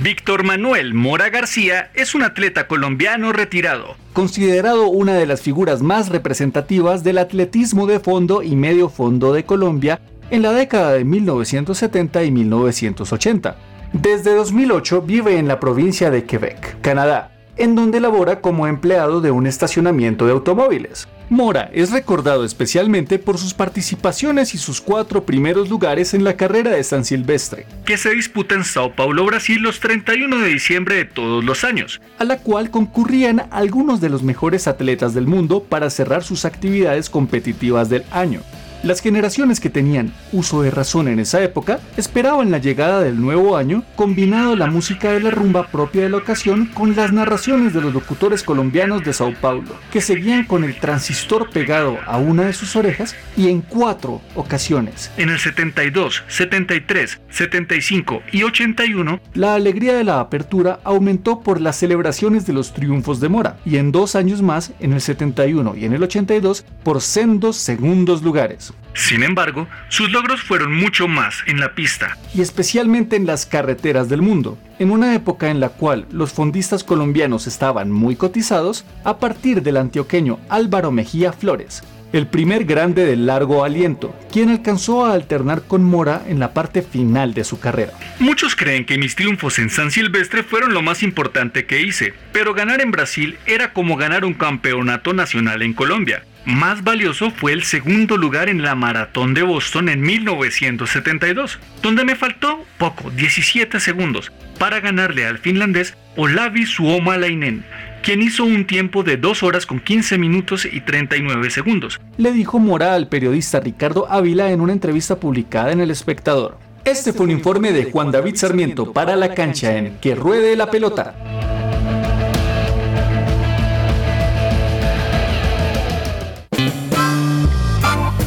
[0.00, 3.96] Víctor Manuel Mora García es un atleta colombiano retirado.
[4.12, 9.44] considerado una de las figuras más representativas del atletismo de fondo y medio fondo de
[9.44, 13.56] Colombia en la década de 1970 y 1980.
[13.92, 19.32] Desde 2008 vive en la provincia de Quebec, Canadá, en donde labora como empleado de
[19.32, 21.08] un estacionamiento de automóviles.
[21.30, 26.70] Mora es recordado especialmente por sus participaciones y sus cuatro primeros lugares en la carrera
[26.70, 31.04] de San Silvestre, que se disputa en Sao Paulo, Brasil, los 31 de diciembre de
[31.04, 32.00] todos los años.
[32.18, 37.10] a la cual concurrían algunos de los mejores atletas del mundo para cerrar sus actividades
[37.10, 38.40] competitivas del año.
[38.84, 43.56] Las generaciones que tenían uso de razón en esa época esperaban la llegada del nuevo
[43.56, 47.80] año, combinado la música de la rumba propia de la ocasión con las narraciones de
[47.80, 52.52] los locutores colombianos de Sao Paulo, que seguían con el transistor pegado a una de
[52.52, 55.10] sus orejas y en cuatro ocasiones.
[55.16, 61.76] En el 72, 73, 75 y 81, La alegría de la apertura aumentó por las
[61.76, 65.84] celebraciones de los triunfos de Mora y en dos años más, en el 71 y
[65.84, 68.67] en el 82, por sendos segundos lugares.
[68.94, 72.16] Sin embargo, sus logros fueron mucho más en la pista.
[72.34, 74.58] y especialmente en las carreteras del mundo.
[74.78, 79.76] En una época en la cual los fondistas colombianos estaban muy cotizados, a partir del
[79.76, 85.84] antioqueño Álvaro Mejía Flores, el primer grande de largo aliento, quien alcanzó a alternar con
[85.84, 87.92] Mora en la parte final de su carrera.
[88.18, 92.54] Muchos creen que mis triunfos en San Silvestre fueron lo más importante que hice, pero
[92.54, 96.24] ganar en Brasil era como ganar un campeonato nacional en Colombia.
[96.44, 102.16] Más valioso fue el segundo lugar en la Maratón de Boston en 1972, donde me
[102.16, 107.64] faltó poco, 17 segundos, para ganarle al finlandés Olavi Suomalainen,
[108.02, 112.00] quien hizo un tiempo de 2 horas con 15 minutos y 39 segundos.
[112.16, 116.58] Le dijo Mora al periodista Ricardo Ávila en una entrevista publicada en El Espectador.
[116.84, 120.70] Este fue un informe de Juan David Sarmiento para la cancha en Que Ruede la
[120.70, 121.67] Pelota.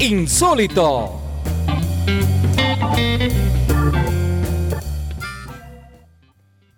[0.01, 1.11] Insólito.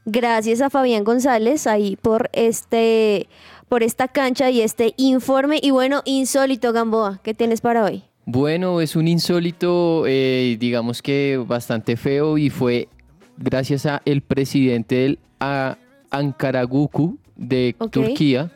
[0.03, 3.29] Gracias a Fabián González ahí por este
[3.69, 8.03] por esta cancha y este informe y bueno, insólito Gamboa, ¿qué tienes para hoy?
[8.25, 12.89] Bueno, es un insólito, eh, digamos que bastante feo y fue
[13.37, 15.19] gracias a el presidente del
[16.09, 17.73] Ankaraguku de.
[17.89, 18.51] Turquía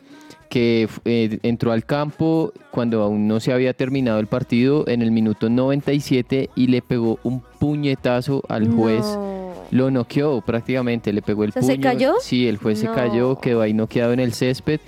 [0.48, 5.10] que eh, entró al campo cuando aún no se había terminado el partido en el
[5.10, 9.04] minuto 97 y le pegó un puñetazo al juez.
[9.04, 9.38] No.
[9.70, 11.82] Lo noqueó prácticamente, le pegó el O sea, ¿se puño.
[11.82, 12.14] cayó?
[12.20, 12.94] Sí, el juez No.
[12.94, 14.80] se cayó, quedó ahí noqueado en el césped.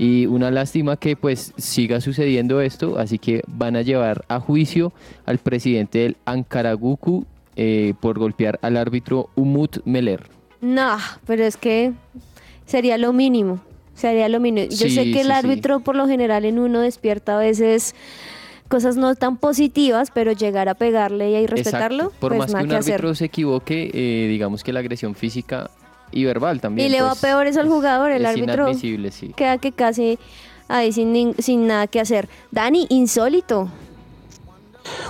[0.00, 4.92] Y una lástima que pues siga sucediendo esto, así que van a llevar a juicio
[5.26, 7.24] al presidente del Ankaraguku
[7.56, 10.28] eh, por golpear al árbitro Umut Meler.
[10.60, 11.92] No, pero es que
[12.64, 13.58] sería lo mínimo.
[13.98, 14.68] Sería lo mínimo.
[14.70, 15.38] Yo Sí, sé que el sí, sí.
[15.38, 17.94] árbitro por lo general en uno despierta a veces
[18.68, 22.20] cosas no tan positivas, pero llegar a pegarle y a respetarlo, Exacto.
[22.20, 22.94] Por pues más que un que hacer.
[22.94, 25.70] árbitro se equivoque, eh, digamos que la agresión física
[26.12, 26.86] y verbal también.
[26.86, 29.32] Y le va pues, peor eso al jugador, el es árbitro sí.
[29.34, 30.18] queda que casi
[30.68, 32.28] ahí sin, sin nada que hacer.
[32.52, 33.68] Dani, insólito.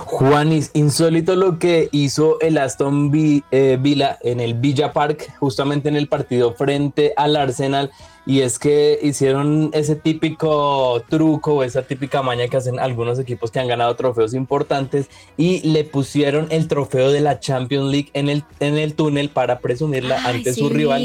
[0.05, 5.87] Juanis, insólito lo que hizo el Aston Vi- eh, Villa en el Villa Park, justamente
[5.87, 7.91] en el partido frente al Arsenal,
[8.29, 13.49] y es que hicieron ese típico truco o esa típica maña que hacen algunos equipos
[13.49, 18.29] que han ganado trofeos importantes y le pusieron el trofeo de la Champions League en
[18.29, 21.01] el, en el túnel para presumirla Ay, ante su rival.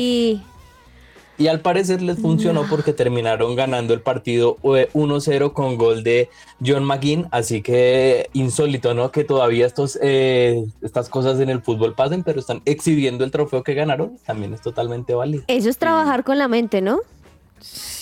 [1.36, 6.28] Y al parecer les funcionó porque terminaron ganando el partido eh, 1-0 con gol de
[6.64, 7.26] John McGinn.
[7.32, 9.10] Así que insólito, ¿no?
[9.10, 13.62] Que todavía estos, eh, estas cosas en el fútbol pasen, pero están exhibiendo el trofeo
[13.64, 14.18] que ganaron.
[14.24, 15.44] También es totalmente válido.
[15.48, 17.00] Eso es trabajar con la mente, ¿no?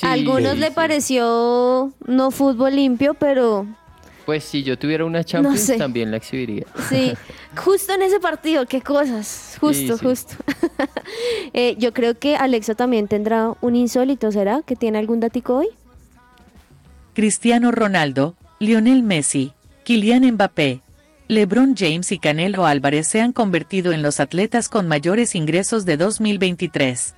[0.02, 0.72] A algunos sí, le sí.
[0.74, 3.66] pareció no fútbol limpio, pero
[4.24, 5.78] Pues si yo tuviera una Champions sé.
[5.78, 6.64] también la exhibiría.
[6.88, 7.12] sí,
[7.56, 10.04] justo en ese partido, qué cosas, justo, sí.
[10.04, 10.34] justo.
[11.54, 14.62] Eh, yo creo que Alexa también tendrá un insólito, ¿será?
[14.64, 15.68] ¿Que tiene algún datico hoy?
[17.12, 19.52] Cristiano Ronaldo, Lionel Messi,
[19.84, 20.80] Kylian Mbappé,
[21.28, 25.96] LeBron James y Canelo Álvarez se han convertido en los atletas con mayores ingresos de
[25.96, 27.14] 2023.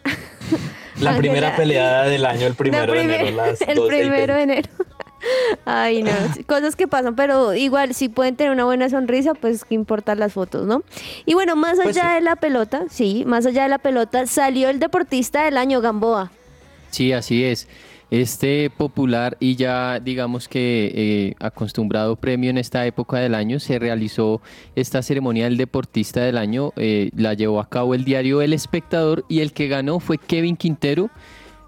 [1.01, 4.01] La primera peleada del año, el primero La de enero, primer- las el 12 y
[4.01, 4.53] primero de 20.
[4.53, 4.69] enero.
[5.65, 6.11] Ay, no,
[6.47, 10.33] cosas que pasan, pero igual si pueden tener una buena sonrisa, pues qué importan las
[10.33, 10.83] fotos, ¿no?
[11.25, 12.15] Y bueno, más Pues allá sí.
[12.17, 16.33] de la pelota, sí, más allá de la pelota, salió el deportista del año Gamboa.
[16.91, 17.69] Sí, así es.
[18.11, 23.79] Este popular y ya digamos que eh, acostumbrado premio en esta época del año se
[23.79, 24.41] realizó
[24.77, 29.27] esta ceremonia del deportista del año, eh, la llevó a cabo el diario El Espectador
[29.29, 31.11] y el que ganó fue Kevin Quintero,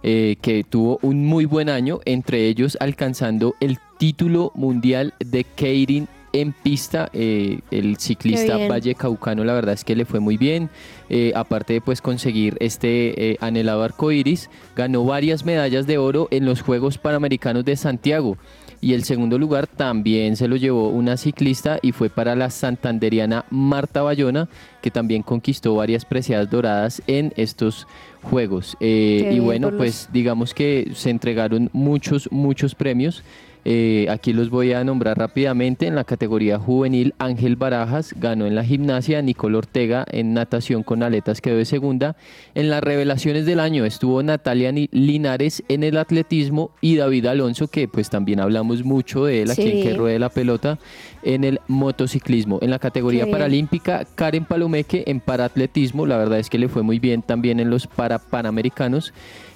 [0.03, 6.09] eh, que tuvo un muy buen año, entre ellos alcanzando el título mundial de Keirin
[6.32, 8.68] en pista, eh, el ciclista bien.
[8.70, 10.70] Valle Caucano la verdad es que le fue muy bien,
[11.08, 16.28] eh, aparte de pues conseguir este eh, anhelado arco iris, ganó varias medallas de oro
[16.30, 18.36] en los Juegos Panamericanos de Santiago
[18.82, 23.44] y el segundo lugar también se lo llevó una ciclista y fue para la santanderiana
[23.50, 24.48] Marta Bayona
[24.80, 27.86] que también conquistó varias preciadas doradas en estos
[28.22, 28.76] Juegos.
[28.80, 33.22] Eh, y bueno, los- pues digamos que se entregaron muchos, muchos premios.
[33.64, 35.86] Eh, aquí los voy a nombrar rápidamente.
[35.86, 41.02] En la categoría juvenil, Ángel Barajas ganó en la gimnasia, Nicole Ortega en natación con
[41.02, 42.16] aletas quedó de segunda.
[42.54, 47.88] En las revelaciones del año estuvo Natalia Linares en el atletismo y David Alonso, que
[47.88, 49.82] pues también hablamos mucho de él aquí en Sí.
[49.82, 50.78] que ruede la pelota,
[51.22, 52.58] en el motociclismo.
[52.62, 53.36] En la categoría Qué bien.
[53.38, 57.68] paralímpica, Karen Palomeque en paraatletismo, la verdad es que le fue muy bien también en
[57.70, 59.12] los parapanamericanos.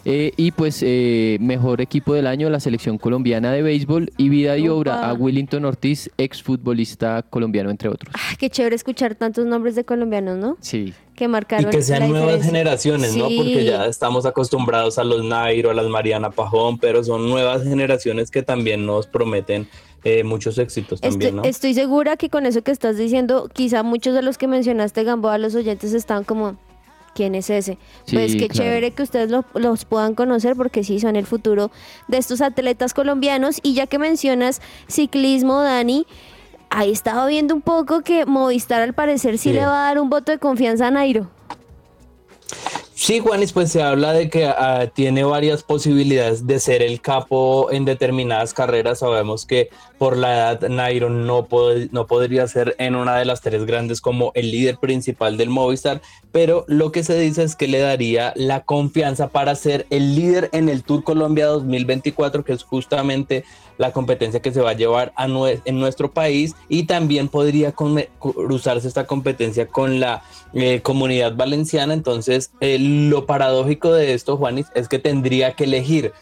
[0.07, 4.59] Eh, y pues eh, mejor equipo del año la selección colombiana de béisbol y vida
[4.59, 8.12] y obra a Willington Ortiz, exfutbolista colombiano entre otros.
[8.14, 10.57] Ah, qué chévere escuchar tantos nombres de colombianos, ¿no?
[10.61, 10.92] Sí.
[11.14, 12.50] Que Y marcaron que sean la nuevas diferencia.
[12.52, 13.28] generaciones, ¿no?
[13.34, 18.30] Porque ya estamos acostumbrados a los Nairo, a las Mariana Pajón, pero son nuevas generaciones
[18.30, 19.68] que también nos prometen
[20.02, 21.48] eh, muchos éxitos también, Estoy, ¿no?
[21.48, 25.38] estoy segura que con eso que estás diciendo, quizá muchos de los que mencionaste, Gamboa,
[25.38, 26.57] los oyentes están como,
[27.14, 27.78] ¿quién es ese?
[28.06, 28.54] Sí, pues qué claro.
[28.64, 31.70] chévere que ustedes lo- los puedan conocer porque sí son el futuro
[32.08, 33.60] de estos atletas colombianos.
[33.62, 36.06] Y ya que mencionas ciclismo, Dani,
[36.70, 39.54] ahí estaba viendo un poco que Movistar al parecer sí, Sí.
[39.54, 41.30] le va a dar un voto de confianza a Nairo.
[42.96, 47.70] Sí, Juanis, pues se habla de que ah, tiene varias posibilidades de ser el capo
[47.70, 49.00] en determinadas carreras.
[49.00, 49.68] Sabemos que
[49.99, 51.47] por la edad Nairo no,
[51.90, 56.03] no podría ser en una de las tres grandes como el líder principal del Movistar,
[56.32, 60.51] pero lo que se dice es que le daría la confianza para ser el líder
[60.53, 63.45] en el Tour Colombia 2024, que es justamente
[63.78, 69.07] la competencia que se va a llevar en nuestro país y también podría cruzarse esta
[69.07, 70.22] competencia con la
[70.53, 71.95] eh, comunidad valenciana.
[71.95, 76.12] Entonces, eh, lo paradójico de esto, Juanis, es que tendría que elegir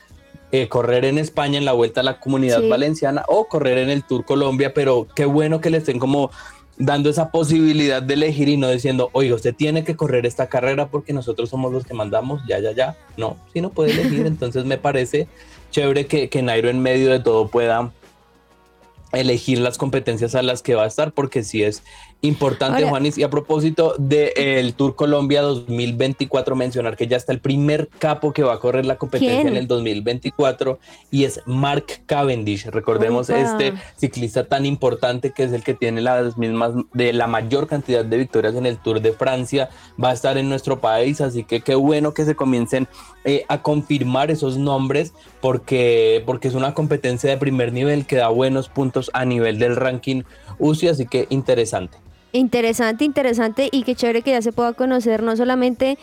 [0.53, 2.69] eh, correr en España en la vuelta a la comunidad Sí.
[2.69, 6.31] valenciana o correr en el Tour Colombia, pero qué bueno que le estén como
[6.79, 10.89] dando esa posibilidad de elegir y no diciendo, oiga, usted tiene que correr esta carrera
[10.89, 12.97] porque nosotros somos los que mandamos, ya, ya, ya.
[13.17, 15.27] No, si no puede elegir, entonces me parece
[15.71, 17.91] chévere que, que Nairo en medio de todo pueda
[19.13, 21.83] elegir las competencias a las que va a estar, porque sí es
[22.23, 23.19] importante, Ahora- Juanis.
[23.19, 28.43] Y a propósito del Tour Colombia 2024, mencionar que ya está el primer capo que
[28.43, 29.49] va a correr la competencia ¿Quién?
[29.49, 30.79] en el 2024
[31.11, 32.67] y es Mark Cavendish.
[32.67, 33.41] Recordemos Opa.
[33.41, 38.05] este ciclista tan importante que es el que tiene las mismas de la mayor cantidad
[38.05, 39.69] de victorias en el Tour de Francia.
[40.03, 42.89] Va a estar en nuestro país, así que qué bueno que se comiencen
[43.25, 48.29] eh, a confirmar esos nombres porque, porque es una competencia de primer nivel que da
[48.29, 50.23] buenos puntos a nivel del ranking
[50.59, 51.99] UCI, así que interesante.
[52.33, 55.99] Interesante, interesante y qué chévere que ya se pueda conocer no solamente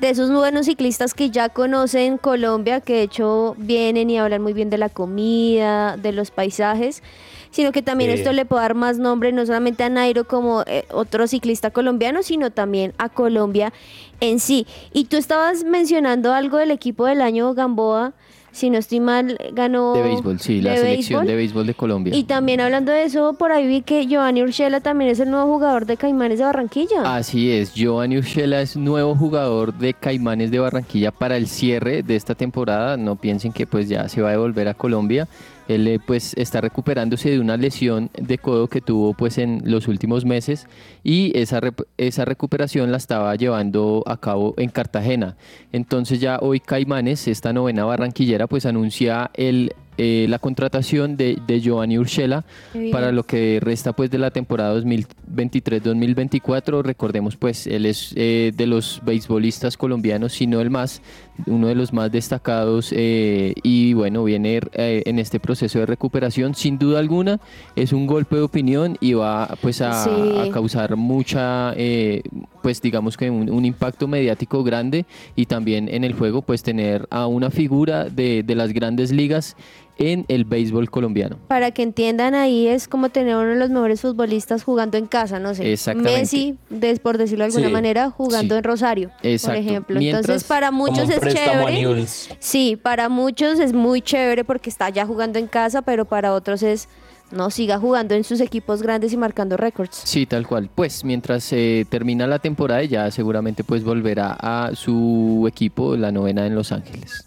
[0.00, 4.54] de esos buenos ciclistas que ya conocen Colombia, que de hecho vienen y hablan muy
[4.54, 7.02] bien de la comida, de los paisajes,
[7.50, 8.16] sino que también Sí.
[8.18, 12.22] esto le puede dar más nombre no solamente a Nairo como eh, otro ciclista colombiano,
[12.22, 13.72] sino también a Colombia
[14.20, 14.66] en sí.
[14.92, 18.14] Y tú estabas mencionando algo del equipo del año Gamboa.
[18.54, 19.94] Si no estoy mal, ganó...
[19.94, 21.26] De béisbol, sí, la selección béisbol.
[21.26, 22.14] de béisbol de Colombia.
[22.14, 25.52] Y también hablando de eso, por ahí vi que Giovanni Urshela también es el nuevo
[25.52, 27.16] jugador de Caimanes de Barranquilla.
[27.16, 32.14] Así es, Giovanni Urshela es nuevo jugador de Caimanes de Barranquilla para el cierre de
[32.14, 32.96] esta temporada.
[32.96, 35.26] No piensen que pues ya se va a devolver a Colombia.
[35.68, 39.88] Él eh, pues está recuperándose de una lesión de codo que tuvo pues en los
[39.88, 40.66] últimos meses
[41.02, 41.60] y esa,
[41.96, 45.36] esa recuperación la estaba llevando a cabo en Cartagena.
[45.72, 51.60] Entonces ya hoy Caimanes, esta novena barranquillera, pues anuncia el, eh, la contratación de, de
[51.60, 52.44] Giovanni Urshela
[52.92, 56.82] para lo que resta pues de la temporada 2023-2024.
[56.82, 61.02] Recordemos pues él es eh, de los beisbolistas colombianos, si no el más,
[61.46, 66.54] uno de los más destacados eh, y bueno, viene eh, en este proceso de recuperación
[66.54, 67.40] sin duda alguna,
[67.76, 70.10] es un golpe de opinión y va pues a, Sí.
[70.10, 72.22] a causar mucha, eh,
[72.64, 75.04] pues digamos que un, un impacto mediático grande
[75.36, 79.54] y también en el juego pues tener a una figura de, de las grandes ligas
[79.98, 81.36] en el béisbol colombiano.
[81.46, 85.38] Para que entiendan ahí es como tener uno de los mejores futbolistas jugando en casa,
[85.40, 85.70] no sé.
[85.74, 86.20] Exactamente.
[86.20, 87.72] Messi, des- por decirlo de alguna Sí.
[87.74, 88.58] manera, jugando Sí.
[88.58, 89.60] en Rosario, Exacto.
[89.60, 89.98] por ejemplo.
[89.98, 92.06] Mientras- Entonces, para muchos es chévere.
[92.38, 96.62] Sí, para muchos es muy chévere porque está ya jugando en casa, pero para otros
[96.62, 96.88] es
[97.30, 100.02] no siga jugando en sus equipos grandes y marcando récords.
[100.04, 100.70] Sí, tal cual.
[100.74, 106.46] Pues mientras eh, termina la temporada ya seguramente pues volverá a su equipo, la novena
[106.46, 107.26] en Los Ángeles.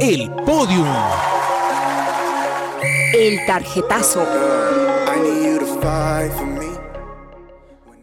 [0.00, 0.88] El podium.
[3.14, 4.26] El tarjetazo.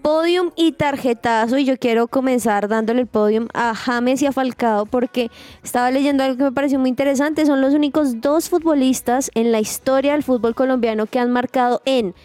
[0.01, 4.87] Podium y tarjetazo y yo quiero comenzar dándole el podium a James y a Falcao
[4.87, 5.29] porque
[5.63, 7.45] estaba leyendo algo que me pareció muy interesante.
[7.45, 12.15] Son los únicos dos futbolistas en la historia del fútbol colombiano que han marcado en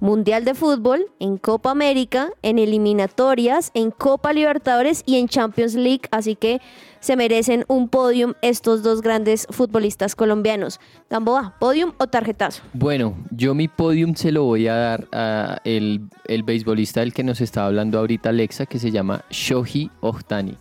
[0.00, 6.02] Mundial de Fútbol, en Copa América, en eliminatorias, en Copa Libertadores y en Champions League.
[6.10, 6.60] Así que
[7.06, 10.80] se merecen un podium estos dos grandes futbolistas colombianos.
[11.08, 12.64] Gamboa, podium o tarjetazo.
[12.72, 17.22] Bueno, yo mi podium se lo voy a dar a el, el beisbolista del que
[17.22, 20.56] nos estaba hablando ahorita Alexa, que se llama Shoji Ohtani.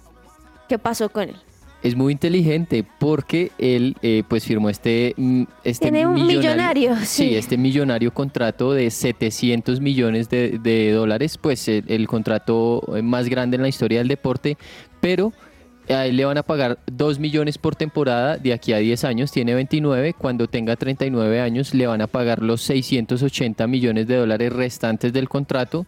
[0.69, 1.35] ¿Qué pasó con él?
[1.81, 7.05] Es muy inteligente porque él eh, pues firmó este, mm, este Tiene un millonario, sí.
[7.05, 7.35] sí.
[7.35, 13.55] este millonario contrato de 700 millones de, de dólares, pues el, el contrato más grande
[13.55, 14.59] en la historia del deporte,
[15.01, 15.33] pero
[15.89, 19.31] a él le van a pagar 2 millones por temporada de aquí a 10 años,
[19.31, 24.51] tiene 29, cuando tenga 39 años le van a pagar los 680 millones de dólares
[24.53, 25.85] restantes del contrato.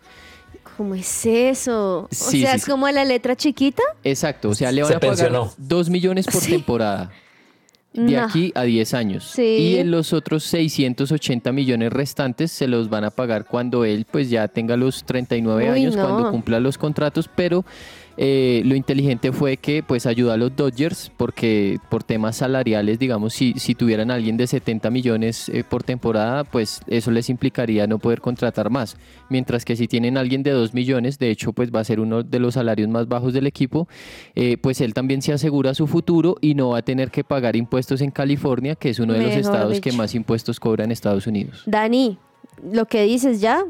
[0.78, 2.02] ¿Cómo es eso?
[2.04, 2.72] O Sí, sea, sí, es sí.
[2.72, 3.82] como la letra chiquita.
[4.04, 5.52] Exacto, o sea, le van Se a pagar pensionó.
[5.58, 6.52] 2 millones por Sí.
[6.52, 7.12] temporada.
[7.94, 8.26] De No.
[8.26, 9.24] aquí a 10 años.
[9.34, 9.42] Sí.
[9.42, 14.30] Y en los otros 680 millones restantes se los van a pagar cuando él pues
[14.30, 16.08] ya tenga los 39 Uy, años, no.
[16.08, 17.66] cuando cumpla los contratos, pero
[18.18, 23.34] eh, lo inteligente fue que pues ayudó a los Dodgers porque por temas salariales, digamos,
[23.34, 27.86] si, si tuvieran a alguien de 70 millones eh, por temporada, pues eso les implicaría
[27.86, 28.98] no poder contratar más.
[29.30, 32.00] Mientras que si tienen a alguien de 2 millones, de hecho pues va a ser
[32.00, 33.88] uno de los salarios más bajos del equipo,
[34.36, 37.56] eh, pues él también se asegura su futuro y no va a tener que pagar
[37.56, 41.28] impuestos en California, que es uno de los estados que más impuestos cobra en Estados
[41.28, 41.64] Unidos.
[41.68, 42.18] Dani,
[42.64, 43.64] lo que dices ya,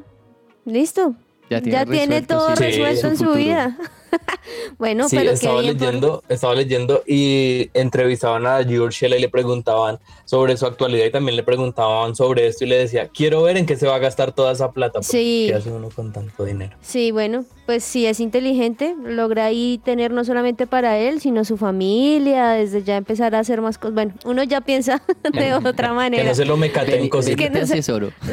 [0.66, 1.16] listo.
[1.50, 3.38] Ya tiene, resuelto, todo sí, resuelto en su futuro.
[3.38, 3.78] vida.
[4.78, 10.00] bueno, Sí, pero estaba por- leyendo, estaba leyendo y entrevistaban a George y le preguntaban
[10.26, 13.66] sobre su actualidad y también le preguntaban sobre esto y le decía, quiero ver en
[13.66, 15.02] qué se va a gastar toda esa plata.
[15.04, 15.46] Sí.
[15.50, 16.76] ¿Qué hace uno con tanto dinero?
[16.82, 21.58] Sí, bueno, pues si es inteligente, logra ahí tener no solamente para él, sino su
[21.58, 23.94] familia, desde ya empezar a hacer más cosas.
[23.96, 25.02] Bueno, uno ya piensa
[25.34, 26.24] de otra Que manera.
[26.24, 27.36] no se lo mecaten cosas.
[27.36, 27.82] que que no se-.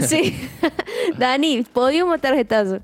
[0.09, 0.37] Sí.
[1.19, 2.79] Dani, podium o tarjetazo.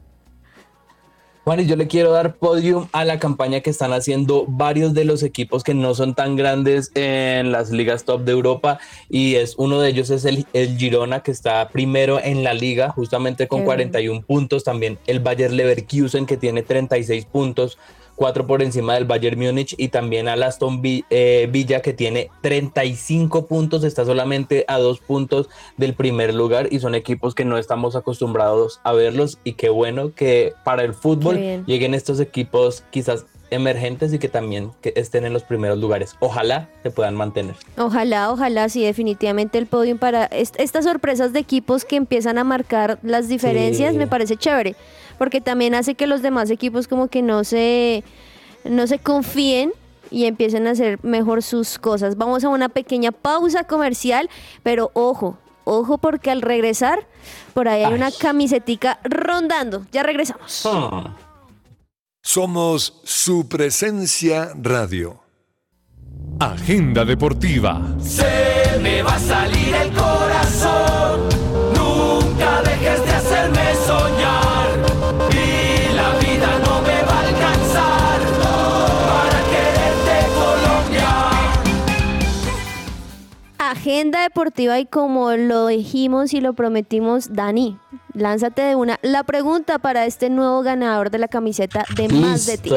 [1.44, 5.06] Juan, y yo le quiero dar podium a la campaña que están haciendo varios de
[5.06, 8.78] los equipos que no son tan grandes en las ligas top de Europa
[9.08, 12.90] y es uno de ellos es el, el Girona que está primero en la liga
[12.90, 17.78] justamente con Qué 41 puntos, también el Bayer Leverkusen que tiene 36 puntos,
[18.20, 23.46] cuatro por encima del Bayern Múnich y también al Aston eh, Villa que tiene 35
[23.46, 25.48] puntos, está solamente a dos puntos
[25.78, 30.12] del primer lugar y son equipos que no estamos acostumbrados a verlos y qué bueno
[30.14, 35.32] que para el fútbol lleguen estos equipos quizás emergentes y que también que estén en
[35.32, 36.14] los primeros lugares.
[36.20, 37.56] Ojalá se puedan mantener.
[37.78, 42.44] Ojalá, ojalá, sí, definitivamente el podium para est- estas sorpresas de equipos que empiezan a
[42.44, 43.98] marcar las diferencias Sí.
[43.98, 44.76] me parece chévere,
[45.20, 48.04] porque también hace que los demás equipos como que no se,
[48.64, 49.70] no se confíen
[50.10, 52.16] y empiecen a hacer mejor sus cosas.
[52.16, 54.30] Vamos a una pequeña pausa comercial,
[54.62, 57.06] pero ojo, ojo porque al regresar
[57.52, 57.98] por ahí hay Ay.
[57.98, 59.84] una camisetica rondando.
[59.92, 60.66] Ya regresamos.
[62.22, 65.22] Somos su presencia radio.
[66.38, 67.94] Agenda Deportiva.
[68.00, 70.29] Se me va a salir el corazón.
[83.80, 87.78] Agenda deportiva y como lo dijimos y lo prometimos, Dani,
[88.12, 88.98] lánzate de una.
[89.00, 92.70] La pregunta para este nuevo ganador de la camiseta de más de ti.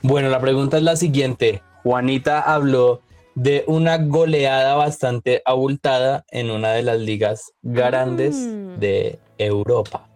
[0.00, 1.60] Bueno, la pregunta es la siguiente.
[1.82, 3.00] Juanita habló
[3.34, 8.78] de una goleada bastante abultada en una de las ligas grandes Mm.
[8.78, 10.08] de Europa.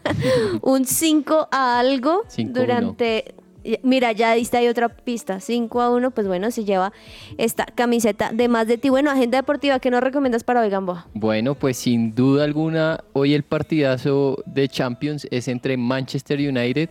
[0.62, 3.34] un 5 a algo 5 a durante...
[3.82, 6.92] Mira, ya diste ahí otra pista, 5 a 1, pues bueno, se lleva
[7.36, 8.88] esta camiseta de más de ti.
[8.88, 11.06] Bueno, agenda deportiva, ¿qué nos recomiendas para hoy, Gamboa?
[11.14, 16.88] Bueno, pues sin duda alguna, hoy el partidazo de Champions es entre Manchester United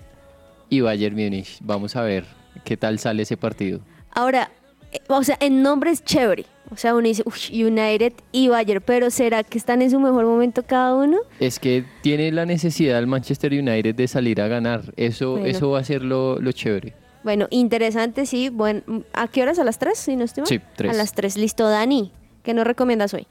[0.70, 1.58] y Bayern Múnich.
[1.62, 2.26] Vamos a ver
[2.64, 3.80] qué tal sale ese partido.
[4.12, 4.52] Ahora,
[4.92, 6.46] eh, o sea, en nombre es chévere.
[6.70, 10.26] O sea, uno dice, "Ush, United y Bayern, pero ¿será que están en su mejor
[10.26, 11.18] momento cada uno?
[11.40, 14.94] Es que tiene la necesidad el Manchester United de salir a ganar.
[14.98, 15.46] Eso, Bueno.
[15.46, 16.94] eso va a ser lo, lo chévere.
[17.24, 18.50] Bueno, interesante, sí.
[18.50, 18.82] Bueno,
[19.14, 19.60] ¿a qué horas?
[19.60, 19.98] ¿A las 3?
[19.98, 20.48] Si no estoy mal?
[20.50, 20.92] Sí, tres.
[20.92, 21.38] A las 3.
[21.38, 22.12] Listo, Dani.
[22.44, 23.28] ¿Qué nos recomiendas hoy?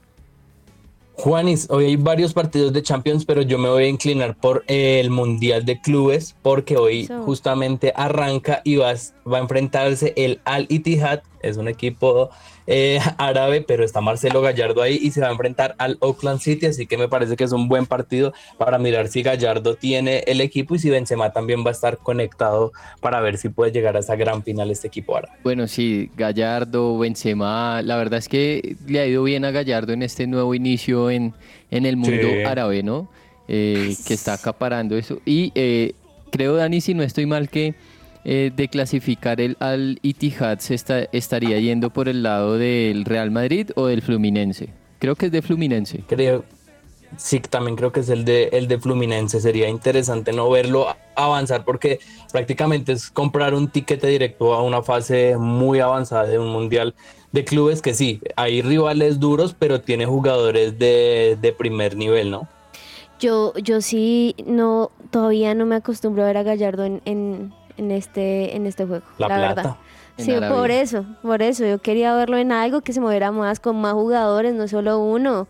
[1.13, 5.09] Juanis, hoy hay varios partidos de Champions, pero yo me voy a inclinar por el
[5.09, 7.23] Mundial de Clubes porque hoy Eso.
[7.23, 12.29] justamente arranca y va, a- va a enfrentarse el Al Ittihad, es un equipo
[12.67, 16.65] eh, árabe, pero está Marcelo Gallardo ahí y se va a enfrentar al Oakland City,
[16.67, 20.41] así que me parece que es un buen partido para mirar si Gallardo tiene el
[20.41, 23.99] equipo y si Benzema también va a estar conectado para ver si puede llegar a
[23.99, 25.33] esa gran final este equipo árabe.
[25.43, 30.03] Bueno, sí, Gallardo, Benzema, la verdad es que le ha ido bien a Gallardo en
[30.03, 31.33] este nuevo inicio en,
[31.71, 32.43] en el mundo Sí.
[32.43, 33.09] árabe, ¿no?
[33.47, 35.21] Eh, que está acaparando eso.
[35.25, 35.93] Y eh,
[36.31, 37.75] creo, Dani, si no estoy mal, que
[38.29, 43.31] eh, de clasificar el al Itihad se está- estaría yendo por el lado del Real
[43.31, 44.67] Madrid o del Fluminense.
[44.99, 46.03] Creo que es de Fluminense.
[46.07, 46.43] Creo,
[47.15, 49.39] sí, también creo que es el de, el de Fluminense.
[49.39, 51.99] Sería interesante no verlo avanzar porque
[52.33, 56.95] prácticamente es comprar un tiquete directo a una fase muy avanzada de un mundial
[57.31, 62.47] de clubes que sí, hay rivales duros, pero tiene jugadores de, de primer nivel, ¿no?
[63.19, 67.91] Yo, yo sí no, todavía no me acostumbro a ver a Gallardo en, en, en
[67.91, 69.05] este, en este juego.
[69.17, 69.55] La La, plata.
[69.55, 69.75] verdad.
[70.17, 70.55] En Sí, Arabia.
[70.57, 71.65] por eso, por eso.
[71.65, 75.47] Yo quería verlo en algo que se moviera más, con más jugadores, no solo uno.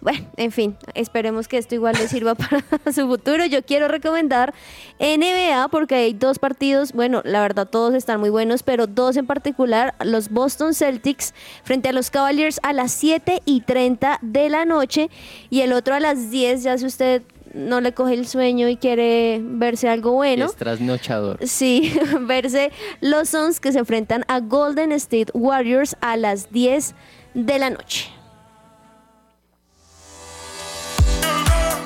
[0.00, 3.44] Bueno, en fin, esperemos que esto igual le sirva para su futuro.
[3.46, 4.52] Yo quiero recomendar
[4.98, 9.28] NBA porque hay dos partidos, bueno, la verdad todos están muy buenos, pero dos en
[9.28, 11.32] particular, los Boston Celtics
[11.62, 15.08] frente a los Cavaliers a las 7 y 30 de la noche
[15.50, 17.22] y el otro a las 10, ya si usted
[17.54, 20.46] no le coge el sueño y quiere verse algo bueno.
[20.46, 21.38] Es trasnochador.
[21.46, 26.94] Sí, verse los Suns que se enfrentan a Golden State Warriors a las 10
[27.34, 28.10] de la noche.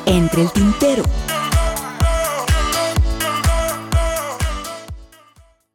[0.06, 1.02] Entre el tintero.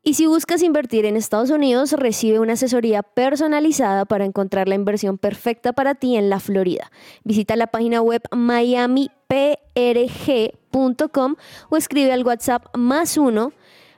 [0.04, 5.20] Y si buscas invertir en Estados Unidos, recibe una asesoría personalizada para encontrar la inversión
[5.20, 6.92] perfecta para ti en la Florida.
[7.24, 11.36] Visita la página web miamiprg.com
[11.70, 13.54] o escribe al WhatsApp más 1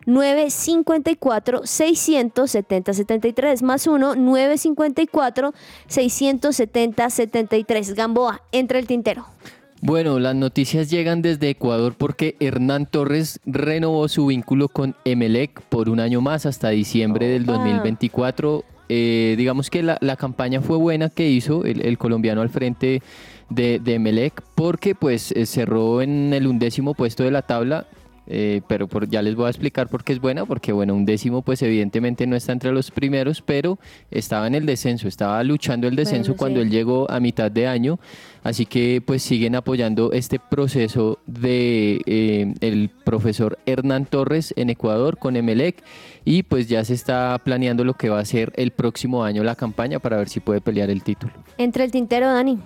[0.06, 5.54] 954 670 73 más 1 954
[5.88, 9.26] 670 73 Gamboa, entra el tintero.
[9.86, 15.90] Bueno, las noticias llegan desde Ecuador porque Hernán Torres renovó su vínculo con Emelec por
[15.90, 17.58] un año más hasta diciembre del Opa.
[17.58, 18.64] 2024.
[18.88, 23.02] Eh, digamos que la, la campaña fue buena que hizo el, el colombiano al frente
[23.50, 27.86] de, de Emelec porque pues eh, cerró en el undécimo puesto de la tabla.
[28.28, 31.06] Eh, pero por- ya les voy a explicar por qué es buena, porque bueno, un
[31.06, 33.80] décimo pues evidentemente no está entre los primeros, pero
[34.12, 36.66] estaba en el descenso, estaba luchando el descenso Bueno, cuando sí.
[36.68, 38.00] él llegó a mitad de año,
[38.44, 45.18] así que pues siguen apoyando este proceso de eh, el profesor Hernán Torres en Ecuador
[45.18, 45.84] con Emelec
[46.26, 49.56] y pues ya se está planeando lo que va a ser el próximo año la
[49.56, 51.34] campaña para ver si puede pelear el título.
[51.58, 52.58] Entra el tintero, Dani.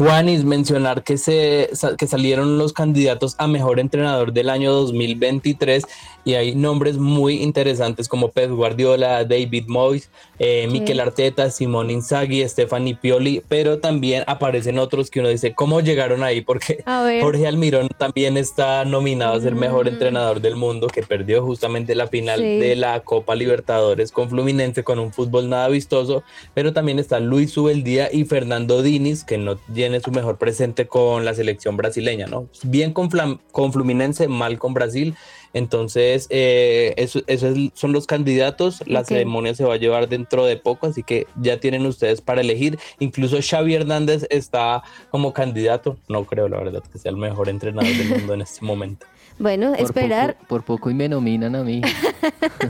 [0.00, 5.84] Juanis, mencionar que, se, que salieron los candidatos a mejor entrenador del año 2023
[6.24, 12.46] y hay nombres muy interesantes como Pep Guardiola, David Moyes, eh, Mikel Arteta, Simón Inzaghi,
[12.48, 16.40] Stephanie Pioli, pero también aparecen otros que uno dice, ¿cómo llegaron ahí?
[16.40, 16.82] Porque.
[17.20, 22.06] Jorge Almirón también está nominado a ser mejor entrenador del mundo, que perdió justamente la
[22.06, 22.58] final Sí.
[22.58, 26.22] de la Copa Libertadores con Fluminense con un fútbol nada vistoso,
[26.54, 31.24] pero también está Luis Subeldía y Fernando Diniz, que no tiene su mejor presente con
[31.24, 32.46] la selección brasileña, ¿no?
[32.62, 35.16] Bien con, Flam- con Fluminense, mal con Brasil.
[35.52, 38.84] Entonces, eh, eso- esos son los candidatos.
[38.86, 42.40] La ceremonia se va a llevar dentro de poco, así que ya tienen ustedes para
[42.42, 42.78] elegir.
[43.00, 45.96] Incluso Xavi Hernández está como candidato.
[46.08, 49.06] No creo, la verdad, que sea el mejor entrenador del mundo en este momento.
[49.40, 50.34] Bueno, Por esperar.
[50.34, 51.80] Poco, por poco y me nominan a mí.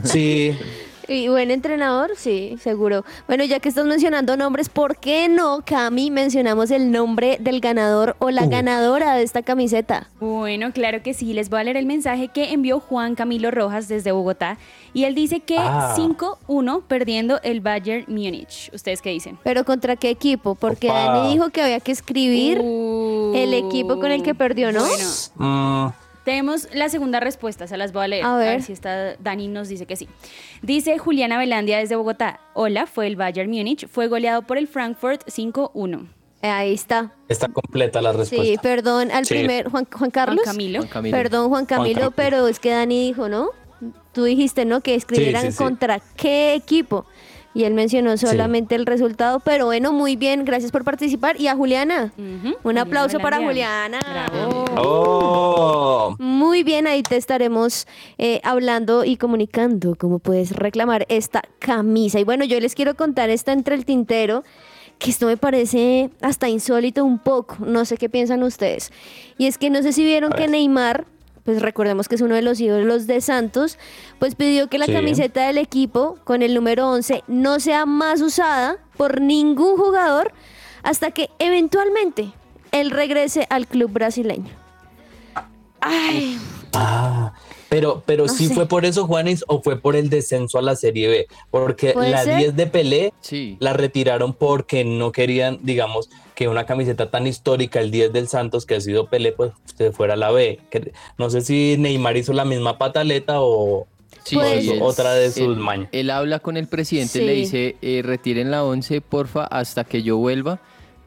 [0.03, 0.57] Sí,
[1.07, 3.03] Y buen entrenador, sí, seguro.
[3.27, 8.15] Bueno, ya que estás mencionando nombres, ¿por qué no, Cami, mencionamos el nombre del ganador
[8.19, 10.09] o la ganadora de esta camiseta?
[10.19, 11.33] Bueno, claro que sí.
[11.33, 14.57] Les voy a leer el mensaje que envió Juan Camilo Rojas desde Bogotá.
[14.93, 15.93] Y él dice que Ah.
[15.95, 18.69] 5-1 perdiendo el Bayern Múnich.
[18.73, 19.37] ¿Ustedes qué dicen?
[19.43, 20.55] ¿Pero contra qué equipo?
[20.55, 20.99] Porque Opa.
[21.05, 24.81] Dani dijo que había que escribir el equipo con el que perdió, ¿no?
[24.81, 25.87] Bueno, Mm,
[26.23, 28.25] Tenemos la segunda respuesta, se las voy a leer.
[28.25, 28.61] A ver.
[28.61, 30.07] si está Dani nos dice que sí.
[30.61, 32.39] Dice Juliana Velandia desde Bogotá.
[32.53, 36.07] Hola, fue el Bayern Múnich, fue goleado por el Frankfurt 5-1.
[36.43, 37.11] Ahí está.
[37.27, 38.45] está completa la respuesta.
[38.45, 39.35] Sí, perdón al Sí.
[39.35, 40.41] primer Juan, Juan Carlos.
[40.43, 40.79] Juan Camilo.
[40.79, 41.17] Juan Camilo.
[41.17, 42.11] Perdón, Juan Camilo, Camilo.
[42.11, 43.49] pero es que Dani dijo, ¿no?
[44.11, 44.81] Tú dijiste, ¿no?
[44.81, 45.57] Que escribieran sí, sí.
[45.57, 47.05] contra qué equipo.
[47.53, 51.39] Y él mencionó solamente el resultado, pero bueno, muy bien, gracias por participar.
[51.39, 52.13] Y a Juliana,
[52.63, 53.45] un aplauso Juliana para.
[53.45, 53.99] Juliana.
[54.09, 54.65] Bravo.
[54.77, 56.15] ¡Oh!
[56.17, 57.87] Muy bien, ahí te estaremos
[58.17, 62.19] eh, hablando y comunicando cómo puedes reclamar esta camisa.
[62.19, 64.43] Y bueno, yo les quiero contar esta entre el tintero,
[64.97, 67.57] que esto me parece hasta insólito un poco.
[67.65, 68.93] No sé qué piensan ustedes.
[69.37, 70.47] Y es que no sé si vieron que.
[70.47, 71.05] Neymar,
[71.43, 73.77] pues recordemos que es uno de los ídolos de Santos,
[74.19, 74.93] pues pidió que la Sí.
[74.93, 80.31] camiseta del equipo con el número 11 no sea más usada por ningún jugador
[80.83, 82.31] hasta que eventualmente
[82.71, 84.49] él regrese al club brasileño.
[85.79, 86.39] Ay,
[86.73, 87.33] Ah,
[87.71, 88.53] pero, pero No sí sé.
[88.53, 91.27] fue por eso, Juanis, o fue por el descenso a la Serie B.
[91.49, 92.37] Porque ¿Puede la ser?
[92.37, 93.55] 10 de Pelé Sí.
[93.61, 98.65] la retiraron porque no querían, digamos, que una camiseta tan histórica, el 10 del Santos,
[98.65, 100.59] que ha sido Pelé, pues se fuera a la B.
[100.69, 103.87] Que- no sé si Neymar hizo la misma pataleta o,
[104.23, 105.89] Sí, o Pues- otra de sus él, mañas.
[105.93, 107.25] él habla con el presidente, Sí.
[107.25, 110.61] le dice, eh, retiren la 11, porfa, hasta que yo vuelva.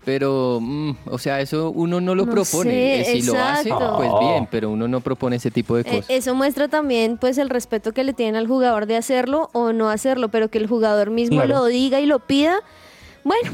[0.05, 3.05] Pero, mm, o sea, eso uno no lo No propone.
[3.05, 4.21] sé, si lo hace, pues Oh.
[4.21, 6.07] bien, pero uno no propone ese tipo de Eh, cosas.
[6.09, 9.89] eso muestra también pues el respeto que le tienen al jugador de hacerlo o no
[9.91, 11.55] hacerlo, pero que el jugador mismo Claro.
[11.61, 12.57] lo diga y lo pida.
[13.25, 13.51] Bueno,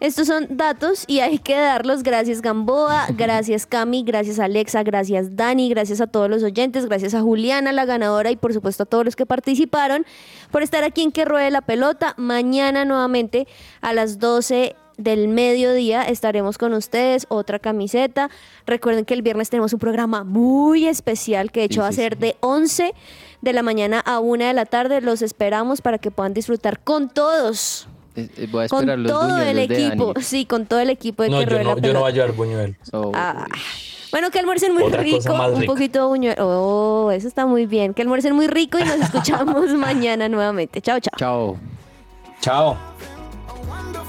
[0.00, 2.02] estos son datos y hay que darlos.
[2.02, 7.20] Gracias Gamboa, gracias Cami, gracias Alexa, gracias Dani, gracias a todos los oyentes, gracias a
[7.22, 10.04] Juliana, la ganadora, y por supuesto a todos los que participaron
[10.50, 12.14] por estar aquí en Que Ruede la Pelota.
[12.16, 13.46] Mañana nuevamente
[13.80, 18.30] a las 12 del mediodía estaremos con ustedes, otra camiseta.
[18.66, 21.92] Recuerden que el viernes tenemos un programa muy especial que de hecho Sí, va a
[21.92, 22.20] sí, ser sí.
[22.20, 22.94] de 11
[23.42, 25.00] de la mañana a 1 de la tarde.
[25.00, 29.10] Los esperamos para que puedan disfrutar con todos, Eh, eh, voy a con esperar los
[29.12, 30.14] todo el buñuelos de equipo.
[30.20, 32.76] Sí, con todo el equipo de No, yo no, yo no voy a llevar buñuel.
[32.92, 33.46] Oh, Ah.
[34.12, 35.72] Bueno, que almuercen muy Otra rico, un rica.
[35.72, 36.36] poquito buñuelo.
[36.48, 37.92] Oh, eso está muy bien.
[37.94, 40.80] Que almuercen muy rico y nos escuchamos mañana nuevamente.
[40.80, 41.14] Chao, chao.
[41.18, 41.56] Chao.
[42.40, 43.13] Chao.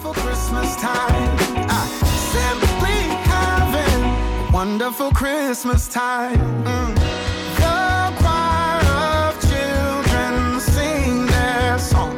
[0.06, 1.38] wonderful Christmas time.
[1.68, 1.88] I
[2.34, 6.38] simply having wonderful Christmas time.
[6.64, 6.96] Mm.
[7.56, 12.15] The choir of children sing their song.